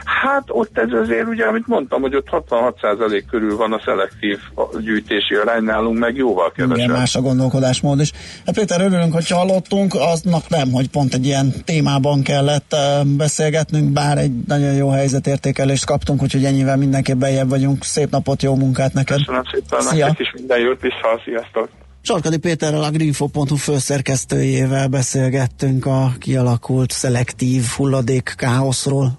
Hát 0.04 0.44
ott 0.46 0.78
ez 0.78 0.88
azért 1.02 1.26
ugye, 1.26 1.44
amit 1.44 1.66
mondtam, 1.66 2.00
hogy 2.00 2.14
ott 2.14 2.28
66% 2.30 3.22
körül 3.30 3.56
van 3.56 3.72
a 3.72 3.80
szelektív 3.84 4.38
gyűjtési 4.80 5.34
arány, 5.34 5.62
nálunk 5.62 5.98
meg 5.98 6.16
jóval 6.16 6.52
kevesebb. 6.52 6.84
Igen, 6.84 6.98
más 6.98 7.14
a 7.16 7.20
gondolkodásmód 7.20 8.00
is. 8.00 8.12
Hát 8.46 8.54
Péter, 8.54 8.80
örülünk, 8.80 9.12
hogy 9.12 9.28
hallottunk, 9.28 9.94
aznak 9.94 10.48
nem, 10.48 10.72
hogy 10.72 10.88
pont 10.88 11.14
egy 11.14 11.26
ilyen 11.26 11.52
témában 11.64 12.22
kellett 12.22 12.76
beszélgetnünk, 13.16 13.92
bár 13.92 14.18
egy 14.18 14.32
nagyon 14.46 14.74
jó 14.74 14.88
helyzetértékelést 14.88 15.86
kaptunk, 15.86 16.22
úgyhogy 16.22 16.44
ennyivel 16.44 16.76
mindenképp 16.76 17.16
bejebb 17.16 17.48
vagyunk. 17.48 17.84
Szép 17.84 18.10
napot, 18.10 18.42
jó 18.42 18.54
munkát 18.54 18.92
neked! 18.92 19.16
Köszönöm 19.16 19.42
szépen, 19.52 19.80
Szia. 19.80 20.06
nektek 20.06 20.26
is 20.26 20.32
minden 20.34 20.58
jót 20.58 20.80
vissza, 20.80 21.20
sziasztok! 21.24 21.68
Sarkadi 22.02 22.38
Péterrel 22.38 22.82
a 22.82 22.90
Greenfo.hu 22.90 23.56
főszerkesztőjével 23.56 24.88
beszélgettünk 24.88 25.86
a 25.86 26.12
kialakult 26.18 26.90
szelektív 26.90 27.62
hulladék 27.76 28.34
káoszról. 28.36 29.18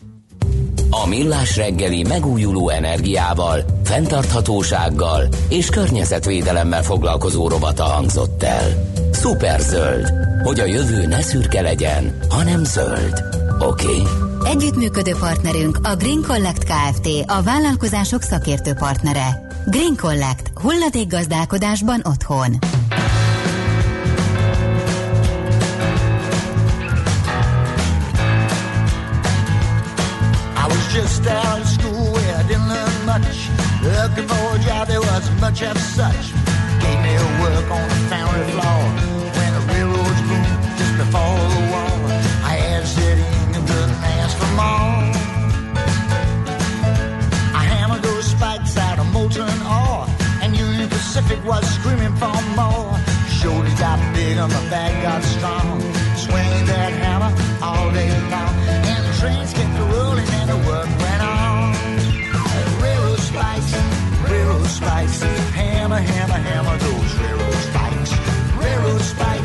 A 0.89 1.07
Millás 1.07 1.55
reggeli 1.55 2.03
megújuló 2.03 2.69
energiával, 2.69 3.65
fenntarthatósággal 3.83 5.27
és 5.49 5.69
környezetvédelemmel 5.69 6.83
foglalkozó 6.83 7.47
rovata 7.47 7.83
hangzott 7.83 8.43
el. 8.43 8.91
Superzöld, 9.13 10.11
hogy 10.43 10.59
a 10.59 10.65
jövő 10.65 11.05
ne 11.05 11.21
szürke 11.21 11.61
legyen, 11.61 12.17
hanem 12.29 12.63
zöld. 12.63 13.23
Oké? 13.59 13.85
Okay? 13.85 14.51
Együttműködő 14.51 15.15
partnerünk 15.19 15.79
a 15.83 15.95
Green 15.95 16.21
Collect 16.27 16.63
Kft. 16.63 17.07
a 17.25 17.41
vállalkozások 17.41 18.21
szakértő 18.21 18.73
partnere. 18.73 19.47
Green 19.65 19.95
Collect. 19.95 20.51
Hulladék 20.61 21.07
gazdálkodásban 21.07 22.01
otthon. 22.03 22.57
Just 30.97 31.27
out 31.27 31.61
of 31.61 31.67
school 31.67 32.11
where 32.11 32.35
I 32.37 32.43
didn't 32.49 32.69
learn 32.69 33.05
much. 33.05 33.37
Looking 33.85 34.27
for 34.27 34.45
a 34.57 34.59
job, 34.65 34.87
there 34.87 34.99
wasn't 34.99 35.39
much 35.39 35.61
of 35.61 35.77
such. 35.77 36.25
Gave 36.81 36.99
me 37.05 37.13
a 37.13 37.27
work 37.43 37.67
on 37.69 37.87
the 37.93 38.01
foundry 38.09 38.45
floor 38.53 38.81
when 39.37 39.51
the 39.57 39.63
railroads 39.71 40.21
boomed 40.27 40.57
just 40.79 40.95
before 40.97 41.37
the 41.53 41.61
war. 41.73 41.93
I 42.49 42.53
had 42.65 42.81
to 42.81 42.87
sit 42.87 43.17
in 43.29 43.47
and 43.55 43.63
couldn't 43.69 43.99
ask 44.17 44.33
for 44.41 44.51
more. 44.57 44.97
I 47.61 47.63
hammered 47.73 48.01
those 48.01 48.25
spikes 48.33 48.75
out 48.77 48.97
of 48.97 49.07
molten 49.13 49.57
ore, 49.81 50.07
and 50.41 50.57
Union 50.57 50.89
Pacific 50.89 51.39
was 51.45 51.63
screaming 51.77 52.15
for 52.21 52.37
more. 52.57 52.89
Shoulders 53.37 53.77
got 53.77 53.99
big 54.15 54.35
and 54.37 54.51
my 54.51 54.63
back 54.73 54.93
got 55.03 55.21
strong. 55.21 55.79
Swinging 56.25 56.65
that 56.73 56.91
hammer 57.03 57.31
all 57.61 57.91
day 57.91 58.09
long, 58.33 58.53
and 58.89 59.01
the 59.05 59.13
trains 59.19 59.53
kept 59.53 59.76
the 60.47 60.57
work 60.69 60.87
went 61.03 61.21
on. 61.21 61.73
Railroad 62.81 63.19
spikes, 63.19 63.73
railroad 64.29 64.65
spikes, 64.67 65.21
hammer, 65.59 65.97
hammer, 65.97 66.41
hammer 66.49 66.77
those 66.77 67.13
railroad 67.19 67.59
spikes. 67.67 68.11
Railroad 68.55 69.01
spikes, 69.01 69.36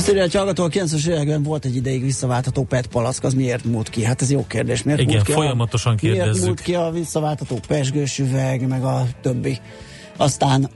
Azt 0.00 0.08
írja, 0.08 0.22
hogy 0.22 0.34
hallgató, 0.34 0.64
a 0.64 0.68
90-es 0.68 1.06
években 1.06 1.42
volt 1.42 1.64
egy 1.64 1.76
ideig 1.76 2.02
visszaváltható 2.02 2.64
PET 2.64 2.86
palack, 2.86 3.24
az 3.24 3.34
miért 3.34 3.64
múlt 3.64 3.88
ki? 3.88 4.04
Hát 4.04 4.22
ez 4.22 4.30
jó 4.30 4.46
kérdés. 4.46 4.82
Miért 4.82 5.00
Igen, 5.00 5.14
múlt 5.14 5.26
ki 5.26 5.32
folyamatosan 5.32 5.92
a, 5.92 5.96
kérdezzük. 5.96 6.32
Miért 6.32 6.46
múlt 6.46 6.60
ki 6.60 6.74
a 6.74 6.90
visszaváltható 6.90 7.58
pesgős 7.68 8.18
üveg, 8.18 8.68
meg 8.68 8.84
a 8.84 9.06
többi? 9.22 9.58
Aztán 10.16 10.70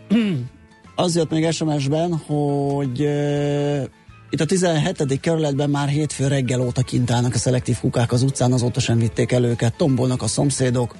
az 0.94 1.16
jött 1.16 1.30
még 1.30 1.50
SMS-ben, 1.50 2.22
hogy 2.26 3.00
uh, 3.00 3.82
itt 4.30 4.40
a 4.40 4.44
17. 4.44 5.20
kerületben 5.20 5.70
már 5.70 5.88
hétfő 5.88 6.26
reggel 6.26 6.60
óta 6.60 6.82
kint 6.82 7.10
állnak 7.10 7.34
a 7.34 7.38
szelektív 7.38 7.78
kukák 7.80 8.12
az 8.12 8.22
utcán, 8.22 8.52
azóta 8.52 8.80
sem 8.80 8.98
vitték 8.98 9.32
el 9.32 9.44
őket, 9.44 9.76
tombolnak 9.76 10.22
a 10.22 10.26
szomszédok. 10.26 10.94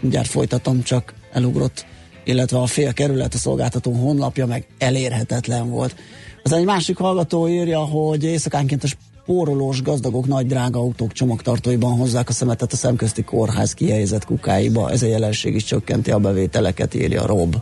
Mindjárt 0.00 0.28
folytatom, 0.28 0.82
csak 0.82 1.14
elugrott 1.32 1.86
illetve 2.26 2.58
a 2.58 2.66
fél 2.66 2.92
kerület 2.92 3.34
a 3.34 3.38
szolgáltató 3.38 3.92
honlapja 3.92 4.46
meg 4.46 4.66
elérhetetlen 4.78 5.70
volt. 5.70 5.96
Az 6.42 6.52
egy 6.52 6.64
másik 6.64 6.96
hallgató 6.96 7.48
írja, 7.48 7.80
hogy 7.80 8.24
éjszakánként 8.24 8.84
a 8.84 8.86
spórolós 8.86 9.82
gazdagok 9.82 10.26
nagy 10.26 10.46
drága 10.46 10.78
autók 10.78 11.12
csomagtartóiban 11.12 11.96
hozzák 11.96 12.28
a 12.28 12.32
szemetet 12.32 12.72
a 12.72 12.76
szemközti 12.76 13.22
kórház 13.22 13.74
kihelyezett 13.74 14.24
kukáiba. 14.24 14.90
Ez 14.90 15.02
a 15.02 15.06
jelenség 15.06 15.54
is 15.54 15.64
csökkenti 15.64 16.10
a 16.10 16.18
bevételeket, 16.18 16.94
írja 16.94 17.26
Rob. 17.26 17.56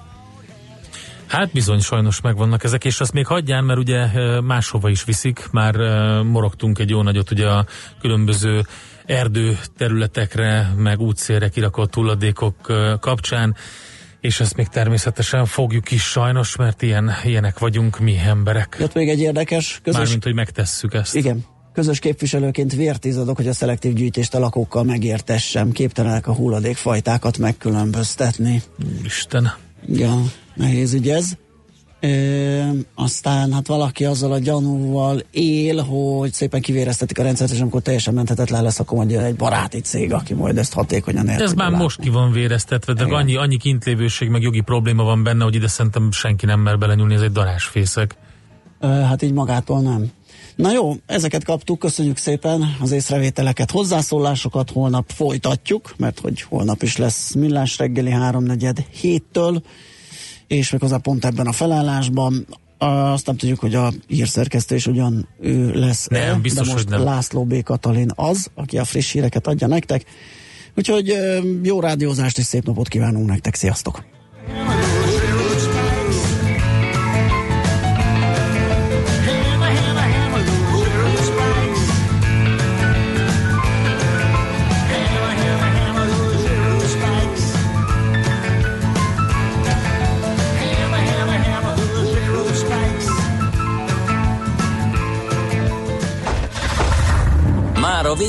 Hát 1.27 1.53
bizony, 1.53 1.81
sajnos 1.81 2.21
megvannak 2.21 2.65
ezek, 2.65 2.85
és 2.85 3.01
azt 3.01 3.13
még 3.13 3.27
hagyján, 3.27 3.65
mert 3.65 3.79
ugye 3.79 4.07
máshova 4.41 4.89
is 4.89 5.05
viszik, 5.05 5.49
már 5.51 5.75
morogtunk 6.23 6.79
egy 6.79 6.91
jó 6.91 7.03
nagyot 7.03 7.31
ugye 7.31 7.47
a 7.47 7.67
különböző 8.01 8.63
erdő 9.07 9.59
területekre, 9.77 10.73
meg 10.77 11.01
útszélre 11.01 11.49
kirakott 11.49 11.95
hulladékok 11.95 12.55
kapcsán 13.01 13.57
És 14.25 14.41
ezt 14.41 14.57
még 14.57 14.69
természetesen 14.69 15.47
fogjuk 15.47 15.91
is 15.91 16.03
sajnos, 16.03 16.57
mert 16.57 16.83
ilyen, 16.83 17.11
ilyenek 17.25 17.59
vagyunk 17.59 17.99
mi 17.99 18.19
emberek. 18.27 18.77
Jött 18.81 18.95
még 18.95 19.09
egy 19.09 19.21
érdekes 19.21 19.81
közös... 19.83 20.01
Mármint, 20.01 20.25
hogy 20.25 20.35
megtesszük 20.35 20.95
ezt. 20.95 21.15
Igen. 21.15 21.45
Közös 21.73 21.99
képviselőként 21.99 22.73
vértizadok, 22.73 23.37
hogy 23.37 23.49
a 23.49 23.53
szelektív 23.53 23.93
gyűjtést 23.93 24.35
a 24.35 24.39
lakókkal 24.39 24.85
megértessem. 24.85 25.71
Képtelenek 25.73 26.27
a 26.27 26.33
hulladékfajtákat 26.33 27.39
megkülönböztetni. 27.39 28.63
Isten. 29.03 29.53
Ja, 29.87 30.23
nehéz 30.55 30.93
ügy 30.93 31.09
ez. 31.09 31.37
E, 32.05 32.71
aztán 32.95 33.53
hát 33.53 33.67
valaki 33.67 34.05
azzal 34.05 34.33
a 34.33 34.39
gyanúval 34.39 35.23
él, 35.31 35.83
hogy 35.83 36.33
szépen 36.33 36.61
kivéreztetik 36.61 37.19
a 37.19 37.23
rendszert, 37.23 37.51
és 37.51 37.61
amikor 37.61 37.83
teljesen 37.83 38.15
menthetetlen 38.15 38.63
lesz, 38.63 38.79
akkor 38.79 38.99
mondja 38.99 39.23
egy 39.23 39.37
baráti 39.37 39.81
cég, 39.81 40.13
aki 40.13 40.35
majd 40.35 40.59
ezt 40.59 40.73
hatékonyan 40.73 41.29
el. 41.29 41.43
Ez 41.43 41.53
már 41.53 41.69
látni. 41.69 41.83
most 41.83 42.01
ki 42.01 42.09
van 42.09 42.33
véreztetve, 42.33 42.93
de 42.93 43.05
Igen. 43.05 43.15
annyi, 43.15 43.37
annyi 43.37 43.57
kintlévőség, 43.57 44.29
meg 44.29 44.43
jogi 44.43 44.61
probléma 44.61 45.03
van 45.03 45.23
benne, 45.23 45.45
hogy 45.45 45.55
ide 45.55 45.69
szerintem 45.69 46.11
senki 46.11 46.47
nem 46.47 46.61
mer 46.61 46.79
belenyúlni, 46.79 47.15
ez 47.15 47.21
egy 47.21 47.33
darásfészek. 47.33 48.17
E, 48.81 48.87
hát 48.87 49.23
így 49.23 49.33
magától 49.33 49.81
nem. 49.81 50.11
Na 50.57 50.73
jó, 50.73 50.95
ezeket 51.07 51.45
kaptuk, 51.45 51.79
köszönjük 51.79 52.17
szépen 52.17 52.77
az 52.81 52.93
észrevételeket, 52.93 53.71
hozzászólásokat, 53.71 54.71
holnap 54.71 55.11
folytatjuk, 55.15 55.95
mert 55.97 56.21
hogy 56.21 56.43
holnap 56.43 56.83
is 56.83 56.97
lesz 56.97 57.35
millás 57.35 57.79
reggeli 57.79 58.11
háromnegyed 58.11 58.79
héttől, 59.01 59.63
és 60.47 60.73
a 60.73 60.99
pont 60.99 61.25
ebben 61.25 61.47
a 61.47 61.53
felállásban. 61.53 62.47
Azt 62.79 63.27
nem 63.27 63.37
tudjuk, 63.37 63.59
hogy 63.59 63.75
a 63.75 63.93
hírszerkesztő 64.07 64.75
is 64.75 64.87
ugyan 64.87 65.29
ő 65.41 65.73
lesz 65.73 66.07
nem, 66.07 66.43
biztos, 66.43 66.67
de 66.67 66.73
most 66.73 66.89
hogy 66.89 66.99
nem. 66.99 67.05
László 67.05 67.45
B. 67.45 67.63
Katalin 67.63 68.11
az, 68.15 68.51
aki 68.55 68.79
a 68.79 68.85
friss 68.85 69.13
híreket 69.13 69.47
adja 69.47 69.67
nektek. 69.67 70.05
Úgyhogy 70.77 71.19
jó 71.63 71.81
rádiózást 71.81 72.39
és 72.39 72.45
szép 72.45 72.65
napot 72.65 72.89
kívánunk 72.89 73.29
nektek, 73.29 73.55
sziasztok! 73.55 74.14